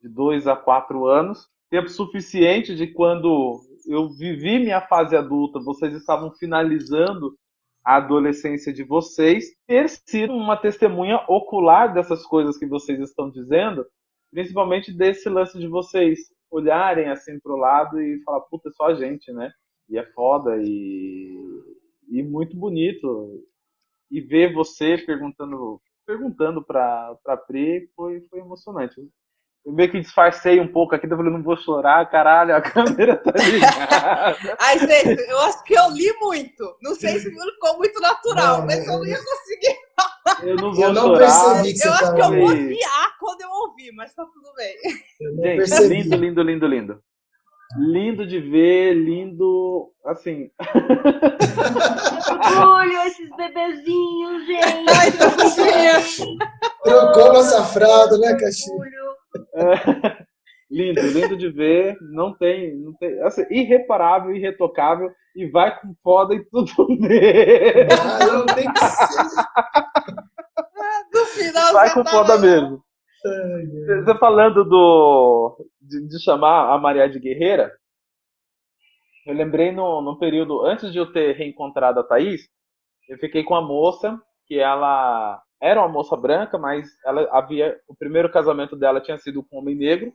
de 0.00 0.08
dois 0.08 0.46
a 0.46 0.56
quatro 0.56 1.06
anos, 1.06 1.46
tempo 1.68 1.88
suficiente 1.90 2.74
de 2.74 2.86
quando 2.86 3.60
eu 3.86 4.08
vivi 4.08 4.60
minha 4.60 4.80
fase 4.80 5.14
adulta, 5.14 5.60
vocês 5.60 5.92
estavam 5.92 6.32
finalizando 6.32 7.36
a 7.84 7.96
adolescência 7.96 8.72
de 8.72 8.84
vocês, 8.84 9.46
ter 9.66 9.88
sido 9.88 10.32
uma 10.32 10.56
testemunha 10.56 11.24
ocular 11.28 11.92
dessas 11.92 12.24
coisas 12.24 12.58
que 12.58 12.66
vocês 12.66 13.00
estão 13.00 13.30
dizendo, 13.30 13.86
principalmente 14.30 14.92
desse 14.92 15.28
lance 15.28 15.58
de 15.58 15.66
vocês 15.66 16.18
olharem 16.50 17.08
assim 17.08 17.38
pro 17.40 17.56
lado 17.56 18.00
e 18.00 18.22
falar, 18.22 18.40
puta, 18.42 18.68
é 18.68 18.72
só 18.72 18.86
a 18.86 18.94
gente, 18.94 19.32
né? 19.32 19.50
E 19.88 19.98
é 19.98 20.04
foda 20.12 20.56
e, 20.60 21.36
e 22.08 22.22
muito 22.22 22.56
bonito 22.56 23.44
e 24.10 24.20
ver 24.20 24.52
você 24.52 24.98
perguntando 24.98 25.80
perguntando 26.06 26.64
para 26.64 27.14
para 27.22 27.36
Pri 27.36 27.88
foi 27.94 28.20
foi 28.28 28.40
emocionante. 28.40 29.00
Eu 29.64 29.72
meio 29.72 29.90
que 29.90 30.00
disfarcei 30.00 30.58
um 30.58 30.66
pouco 30.66 30.94
aqui, 30.94 31.06
eu 31.06 31.16
falei, 31.16 31.30
não 31.30 31.42
vou 31.42 31.56
chorar, 31.56 32.08
caralho, 32.10 32.56
a 32.56 32.62
câmera 32.62 33.16
tá 33.16 33.32
ligada. 33.32 34.56
Ai, 34.58 34.78
gente, 34.78 35.20
eu 35.28 35.38
acho 35.40 35.62
que 35.64 35.74
eu 35.74 35.90
li 35.90 36.10
muito. 36.18 36.76
Não 36.82 36.94
sei 36.94 37.18
se 37.18 37.30
ficou 37.30 37.76
muito 37.76 38.00
natural, 38.00 38.58
não, 38.58 38.66
mas 38.66 38.86
eu 38.86 38.98
não 38.98 39.04
ia 39.04 39.18
conseguir 39.18 39.76
Eu 40.42 40.56
não 40.56 40.74
vou 40.74 40.84
eu 40.84 40.92
não 40.94 41.02
chorar. 41.02 41.18
Percebi 41.18 41.74
que 41.78 41.86
eu 41.86 41.92
acho 41.92 42.14
que 42.14 42.20
eu 42.22 42.28
vou 42.30 42.46
odiar 42.46 43.18
quando 43.18 43.40
eu 43.42 43.50
ouvir, 43.50 43.92
mas 43.92 44.14
tá 44.14 44.24
tudo 44.24 44.54
bem. 44.56 44.74
Gente, 45.20 45.56
percebi. 45.58 46.02
lindo, 46.02 46.16
lindo, 46.16 46.42
lindo, 46.42 46.66
lindo. 46.66 47.02
Lindo 47.76 48.26
de 48.26 48.40
ver, 48.40 48.94
lindo, 48.94 49.92
assim. 50.04 50.50
Orgulho, 52.50 52.98
esses 53.02 53.30
bebezinhos, 53.36 54.46
gente. 54.46 54.90
Ai, 54.90 55.12
Trocou 56.82 57.32
nossa 57.34 57.62
fralda, 57.66 58.18
né, 58.18 58.34
Caxinha? 58.34 59.09
É, 59.54 59.64
lindo, 60.70 61.00
lindo 61.00 61.36
de 61.36 61.48
ver. 61.50 61.96
Não 62.00 62.36
tem, 62.36 62.76
não 62.76 62.92
tem, 62.94 63.20
assim, 63.22 63.44
irreparável, 63.50 64.34
irretocável 64.34 65.10
e 65.34 65.46
vai 65.46 65.78
com 65.80 65.94
foda 66.02 66.34
e 66.34 66.44
tudo 66.44 66.72
nele. 66.98 67.88
Ah, 67.92 68.26
não 68.26 68.46
tem 68.46 68.72
que 68.72 68.80
ser. 68.80 69.50
No 71.12 71.26
final, 71.26 71.72
vai 71.72 71.92
com 71.92 72.04
foda 72.04 72.38
mesmo. 72.38 72.82
Você 73.22 74.18
falando 74.18 74.64
do 74.64 75.56
de, 75.80 76.08
de, 76.08 76.22
chamar 76.22 76.72
a 76.72 76.78
Maria 76.78 77.08
de 77.08 77.18
Guerreira, 77.18 77.70
eu 79.26 79.34
lembrei 79.34 79.72
no, 79.72 80.00
no 80.00 80.18
período 80.18 80.64
antes 80.64 80.90
de 80.90 80.98
eu 80.98 81.12
ter 81.12 81.36
reencontrado 81.36 82.00
a 82.00 82.04
Thaís, 82.04 82.48
eu 83.08 83.18
fiquei 83.18 83.44
com 83.44 83.54
a 83.54 83.60
moça 83.60 84.18
que 84.46 84.58
ela 84.58 85.42
era 85.60 85.80
uma 85.80 85.88
moça 85.88 86.16
branca, 86.16 86.58
mas 86.58 86.88
ela 87.04 87.28
havia 87.32 87.78
o 87.88 87.94
primeiro 87.94 88.30
casamento 88.30 88.76
dela 88.76 89.00
tinha 89.00 89.18
sido 89.18 89.42
com 89.42 89.56
um 89.56 89.60
homem 89.60 89.76
negro 89.76 90.12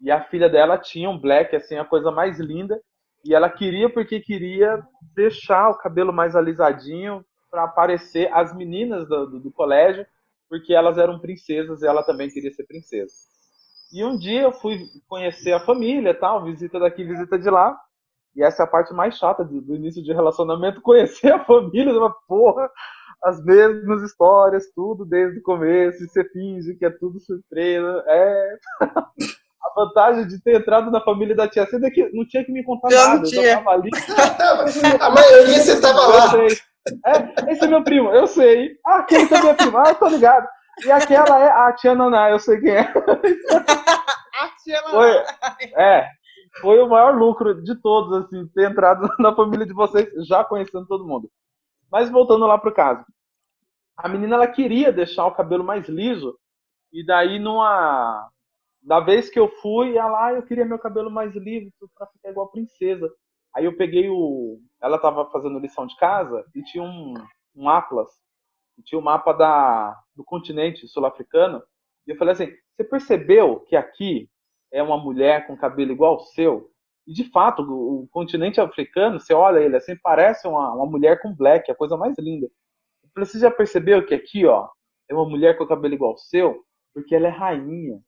e 0.00 0.10
a 0.10 0.24
filha 0.24 0.48
dela 0.48 0.78
tinha 0.78 1.08
um 1.08 1.18
black 1.18 1.54
assim 1.54 1.76
a 1.76 1.84
coisa 1.84 2.10
mais 2.10 2.40
linda 2.40 2.80
e 3.24 3.34
ela 3.34 3.48
queria 3.50 3.88
porque 3.88 4.20
queria 4.20 4.82
deixar 5.14 5.70
o 5.70 5.78
cabelo 5.78 6.12
mais 6.12 6.34
alisadinho 6.34 7.24
para 7.50 7.64
aparecer 7.64 8.32
as 8.32 8.54
meninas 8.56 9.08
do, 9.08 9.26
do, 9.26 9.40
do 9.40 9.52
colégio 9.52 10.06
porque 10.48 10.74
elas 10.74 10.98
eram 10.98 11.20
princesas 11.20 11.80
e 11.80 11.86
ela 11.86 12.02
também 12.02 12.28
queria 12.28 12.50
ser 12.50 12.66
princesa. 12.66 13.12
E 13.92 14.04
um 14.04 14.16
dia 14.16 14.42
eu 14.42 14.52
fui 14.52 14.80
conhecer 15.08 15.52
a 15.52 15.60
família, 15.60 16.12
tal, 16.12 16.44
visita 16.44 16.78
daqui, 16.80 17.04
visita 17.04 17.38
de 17.38 17.48
lá. 17.48 17.78
E 18.34 18.42
essa 18.42 18.62
é 18.62 18.66
a 18.66 18.68
parte 18.68 18.92
mais 18.92 19.16
chata 19.16 19.44
do, 19.44 19.74
início 19.74 20.02
de 20.02 20.12
relacionamento, 20.12 20.80
conhecer 20.82 21.32
a 21.32 21.44
família, 21.44 21.96
uma 21.96 22.14
porra, 22.26 22.68
as 23.22 23.42
mesmas 23.44 24.02
histórias, 24.02 24.70
tudo 24.74 25.04
desde 25.04 25.38
o 25.38 25.42
começo, 25.42 26.02
e 26.02 26.08
você 26.08 26.24
finge 26.30 26.74
que 26.74 26.84
é 26.84 26.90
tudo 26.90 27.20
surpresa. 27.20 28.04
É. 28.06 28.56
A 29.62 29.84
vantagem 29.84 30.26
de 30.26 30.42
ter 30.42 30.58
entrado 30.58 30.90
na 30.90 31.02
família 31.02 31.36
da 31.36 31.46
tia 31.46 31.66
Cida 31.66 31.86
é 31.86 31.90
que 31.90 32.08
não 32.14 32.26
tinha 32.26 32.42
que 32.42 32.50
me 32.50 32.64
contar 32.64 32.90
eu 32.90 32.96
nada. 32.96 33.16
Não 33.16 33.22
tinha. 33.24 33.42
Eu 33.42 33.56
tava 33.58 33.70
ali. 33.72 33.90
a 34.98 35.10
maioria 35.10 35.58
você 35.58 35.80
tava 35.80 35.98
lá. 36.00 36.32
É, 37.06 37.52
esse 37.52 37.64
é 37.64 37.68
meu 37.68 37.84
primo, 37.84 38.08
eu 38.10 38.26
sei. 38.26 38.70
Ah, 38.86 39.00
aquele 39.00 39.28
também 39.28 39.50
é 39.50 39.54
primo, 39.54 39.76
ah, 39.76 39.90
eu 39.90 39.94
tô 39.96 40.08
ligado. 40.08 40.48
E 40.84 40.90
aquela 40.90 41.38
é 41.38 41.50
a 41.50 41.72
tia 41.72 41.94
Naná, 41.94 42.30
eu 42.30 42.38
sei 42.38 42.58
quem 42.58 42.70
é. 42.70 42.80
a 44.40 44.48
tia 44.64 44.80
Naná. 44.80 44.90
Foi, 44.90 45.10
é, 45.76 46.06
foi 46.62 46.78
o 46.80 46.88
maior 46.88 47.14
lucro 47.14 47.62
de 47.62 47.74
todos, 47.82 48.24
assim, 48.24 48.48
ter 48.54 48.70
entrado 48.70 49.08
na 49.18 49.34
família 49.34 49.66
de 49.66 49.74
vocês, 49.74 50.08
já 50.26 50.42
conhecendo 50.42 50.86
todo 50.86 51.06
mundo. 51.06 51.30
Mas 51.90 52.10
voltando 52.10 52.46
lá 52.46 52.58
pro 52.58 52.72
caso. 52.72 53.04
A 53.96 54.08
menina, 54.08 54.36
ela 54.36 54.46
queria 54.46 54.92
deixar 54.92 55.26
o 55.26 55.34
cabelo 55.34 55.64
mais 55.64 55.88
liso, 55.88 56.38
e 56.92 57.04
daí 57.04 57.38
numa... 57.38 58.28
Da 58.82 58.98
vez 58.98 59.28
que 59.28 59.38
eu 59.38 59.48
fui, 59.60 59.96
ela, 59.98 60.26
ah, 60.26 60.32
eu 60.32 60.42
queria 60.42 60.64
meu 60.64 60.78
cabelo 60.78 61.10
mais 61.10 61.34
liso 61.34 61.70
pra 61.94 62.06
ficar 62.06 62.30
igual 62.30 62.50
princesa. 62.50 63.12
Aí 63.54 63.64
eu 63.64 63.76
peguei 63.76 64.08
o. 64.08 64.60
Ela 64.80 64.96
estava 64.96 65.28
fazendo 65.30 65.58
lição 65.58 65.86
de 65.86 65.96
casa 65.96 66.44
e 66.54 66.62
tinha 66.62 66.82
um, 66.82 67.14
um 67.54 67.68
atlas, 67.68 68.08
e 68.78 68.82
tinha 68.82 68.98
o 68.98 69.02
um 69.02 69.04
mapa 69.04 69.32
da, 69.32 69.94
do 70.14 70.24
continente 70.24 70.86
sul-africano. 70.88 71.62
E 72.06 72.12
eu 72.12 72.16
falei 72.16 72.32
assim: 72.32 72.50
você 72.74 72.84
percebeu 72.84 73.60
que 73.60 73.76
aqui 73.76 74.30
é 74.72 74.82
uma 74.82 74.96
mulher 74.96 75.46
com 75.46 75.56
cabelo 75.56 75.92
igual 75.92 76.14
ao 76.14 76.20
seu? 76.20 76.70
E 77.10 77.12
de 77.12 77.24
fato, 77.24 77.62
o, 77.62 78.04
o 78.04 78.08
continente 78.08 78.60
africano, 78.60 79.18
você 79.18 79.34
olha 79.34 79.58
ele 79.58 79.76
assim, 79.76 79.96
parece 79.96 80.46
uma, 80.46 80.72
uma 80.72 80.86
mulher 80.86 81.20
com 81.20 81.34
black, 81.34 81.68
a 81.68 81.74
coisa 81.74 81.96
mais 81.96 82.16
linda. 82.16 82.48
Você 83.16 83.40
já 83.40 83.50
percebeu 83.50 84.06
que 84.06 84.14
aqui, 84.14 84.46
ó, 84.46 84.68
é 85.08 85.14
uma 85.14 85.28
mulher 85.28 85.58
com 85.58 85.66
cabelo 85.66 85.92
igual 85.92 86.12
ao 86.12 86.18
seu? 86.18 86.64
Porque 86.94 87.16
ela 87.16 87.26
é 87.26 87.30
rainha. 87.30 88.00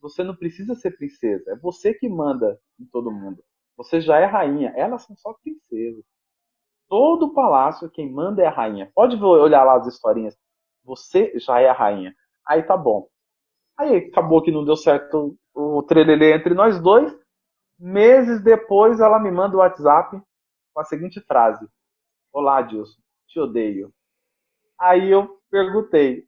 você 0.00 0.22
não 0.22 0.36
precisa 0.36 0.76
ser 0.76 0.96
princesa. 0.96 1.50
É 1.50 1.56
você 1.56 1.92
que 1.92 2.08
manda 2.08 2.56
em 2.78 2.86
todo 2.86 3.10
mundo. 3.10 3.42
Você 3.76 4.00
já 4.00 4.20
é 4.20 4.26
rainha. 4.26 4.72
Elas 4.76 5.02
são 5.02 5.16
só 5.16 5.34
princesas. 5.42 6.04
Todo 6.88 7.26
o 7.26 7.34
palácio, 7.34 7.90
quem 7.90 8.12
manda 8.12 8.42
é 8.42 8.46
a 8.46 8.50
rainha. 8.50 8.92
Pode 8.94 9.16
olhar 9.16 9.64
lá 9.64 9.74
as 9.74 9.88
historinhas. 9.88 10.38
Você 10.84 11.36
já 11.40 11.60
é 11.60 11.68
a 11.68 11.72
rainha. 11.72 12.14
Aí 12.46 12.62
tá 12.62 12.76
bom. 12.76 13.08
Aí 13.76 13.96
acabou 13.96 14.40
que 14.40 14.52
não 14.52 14.64
deu 14.64 14.76
certo 14.76 15.36
o 15.52 15.82
trelelê 15.82 16.32
entre 16.32 16.54
nós 16.54 16.80
dois. 16.80 17.12
Meses 17.82 18.42
depois, 18.42 19.00
ela 19.00 19.18
me 19.18 19.30
manda 19.30 19.56
o 19.56 19.60
WhatsApp 19.60 20.20
com 20.74 20.80
a 20.82 20.84
seguinte 20.84 21.18
frase: 21.18 21.66
Olá, 22.30 22.60
Dilson, 22.60 23.00
te 23.26 23.40
odeio. 23.40 23.90
Aí 24.78 25.10
eu 25.10 25.40
perguntei: 25.50 26.26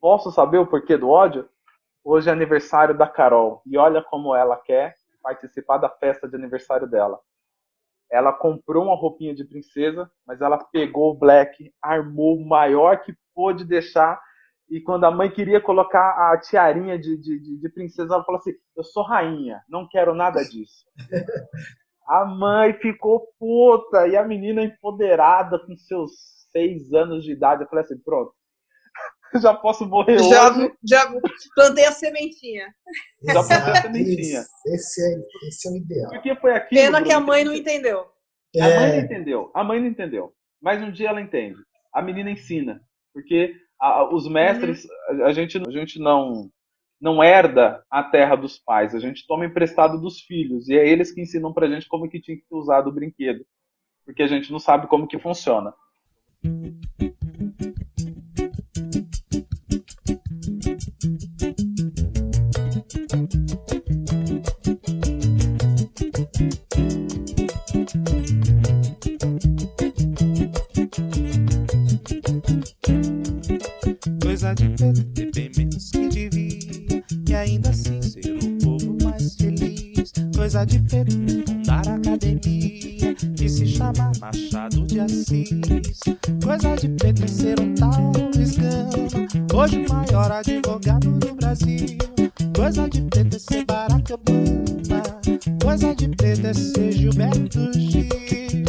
Posso 0.00 0.30
saber 0.30 0.58
o 0.58 0.66
porquê 0.66 0.96
do 0.96 1.08
ódio? 1.08 1.48
Hoje 2.04 2.30
é 2.30 2.32
aniversário 2.32 2.96
da 2.96 3.08
Carol 3.08 3.62
e 3.66 3.76
olha 3.76 4.00
como 4.00 4.32
ela 4.32 4.56
quer 4.56 4.94
participar 5.20 5.78
da 5.78 5.88
festa 5.88 6.28
de 6.28 6.36
aniversário 6.36 6.86
dela. 6.86 7.18
Ela 8.08 8.32
comprou 8.32 8.84
uma 8.84 8.94
roupinha 8.94 9.34
de 9.34 9.44
princesa, 9.44 10.08
mas 10.24 10.40
ela 10.40 10.58
pegou 10.58 11.10
o 11.10 11.18
black, 11.18 11.74
armou 11.82 12.36
o 12.36 12.48
maior 12.48 13.02
que 13.02 13.12
pôde 13.34 13.64
deixar. 13.64 14.22
E 14.72 14.80
quando 14.80 15.04
a 15.04 15.10
mãe 15.10 15.30
queria 15.30 15.60
colocar 15.60 16.32
a 16.32 16.40
tiarinha 16.40 16.98
de, 16.98 17.18
de, 17.18 17.58
de 17.60 17.68
princesa, 17.68 18.14
ela 18.14 18.24
falou 18.24 18.40
assim: 18.40 18.52
Eu 18.74 18.82
sou 18.82 19.02
rainha, 19.02 19.60
não 19.68 19.86
quero 19.86 20.14
nada 20.14 20.42
disso. 20.48 20.86
a 22.08 22.24
mãe 22.24 22.72
ficou 22.80 23.28
puta 23.38 24.08
e 24.08 24.16
a 24.16 24.26
menina 24.26 24.62
empoderada 24.62 25.58
com 25.58 25.76
seus 25.76 26.12
seis 26.50 26.90
anos 26.94 27.22
de 27.22 27.32
idade. 27.32 27.64
Eu 27.64 27.68
falei 27.68 27.84
assim: 27.84 27.98
Pronto, 28.02 28.32
já 29.42 29.52
posso 29.52 29.84
morrer 29.84 30.18
já, 30.20 30.50
hoje. 30.50 30.72
Já 30.82 31.12
plantei 31.54 31.84
a 31.84 31.92
sementinha. 31.92 32.74
Já 33.24 33.34
plantei 33.34 33.56
a 33.56 33.82
sementinha. 33.82 34.42
Esse 34.68 35.02
é, 35.02 35.48
esse 35.48 35.68
é 35.68 35.70
o 35.70 35.76
ideal. 35.76 36.10
Porque 36.12 36.34
foi 36.36 36.54
aquilo, 36.54 36.80
Pena 36.80 36.92
Bruno, 36.92 37.06
que 37.06 37.12
a 37.12 37.20
mãe 37.20 37.44
não 37.44 37.54
entendeu. 37.54 38.06
A 38.58 38.68
é... 38.68 38.78
mãe 38.78 38.88
não 38.88 39.04
entendeu. 39.04 39.50
A 39.54 39.62
mãe 39.62 39.80
não 39.80 39.88
entendeu. 39.88 40.32
Mas 40.62 40.82
um 40.82 40.90
dia 40.90 41.10
ela 41.10 41.20
entende. 41.20 41.58
A 41.92 42.00
menina 42.00 42.30
ensina. 42.30 42.80
Porque 43.12 43.54
a, 43.82 44.14
os 44.14 44.28
mestres, 44.28 44.86
uhum. 45.10 45.26
a, 45.26 45.32
gente, 45.32 45.58
a 45.58 45.70
gente 45.72 45.98
não, 45.98 46.48
não 47.00 47.22
herda 47.22 47.84
a 47.90 48.04
terra 48.04 48.36
dos 48.36 48.56
pais. 48.56 48.94
A 48.94 49.00
gente 49.00 49.26
toma 49.26 49.44
emprestado 49.44 50.00
dos 50.00 50.20
filhos. 50.20 50.68
E 50.68 50.78
é 50.78 50.88
eles 50.88 51.10
que 51.10 51.20
ensinam 51.20 51.52
pra 51.52 51.66
gente 51.66 51.88
como 51.88 52.08
que 52.08 52.20
tinha 52.20 52.36
que 52.36 52.46
ser 52.46 52.54
usado 52.54 52.88
o 52.88 52.92
brinquedo. 52.92 53.44
Porque 54.06 54.22
a 54.22 54.28
gente 54.28 54.52
não 54.52 54.60
sabe 54.60 54.86
como 54.86 55.08
que 55.08 55.18
funciona. 55.18 55.74
Coisa 74.32 74.54
de 74.54 74.66
preto 74.70 75.04
ter 75.12 75.30
bem 75.30 75.50
menos 75.58 75.90
que 75.90 76.08
devia. 76.08 77.04
E 77.28 77.34
ainda 77.34 77.68
assim 77.68 78.00
ser 78.00 78.38
o 78.42 78.58
povo 78.64 78.96
mais 79.04 79.34
feliz. 79.34 80.10
Coisa 80.34 80.64
de 80.64 80.78
preto 80.78 81.12
fundar 81.12 81.86
academia 81.86 83.14
E 83.38 83.46
se 83.46 83.66
chamar 83.66 84.10
Machado 84.18 84.86
de 84.86 85.00
Assis. 85.00 86.00
Coisa 86.42 86.74
de 86.76 86.86
é 87.06 87.26
ser 87.26 87.60
um 87.60 87.74
tal 87.74 88.12
Gama 88.56 89.54
Hoje 89.54 89.84
o 89.84 89.92
maior 89.92 90.32
advogado 90.32 91.10
do 91.18 91.34
Brasil. 91.34 91.98
Coisa 92.56 92.88
de 92.88 93.00
é 93.00 93.38
ser 93.38 93.66
Barack 93.66 94.14
Obama 94.14 95.12
Coisa 95.62 95.94
de 95.94 96.10
é 96.24 96.54
ser 96.54 96.92
Gilberto 96.92 97.70
Gil 97.78 98.61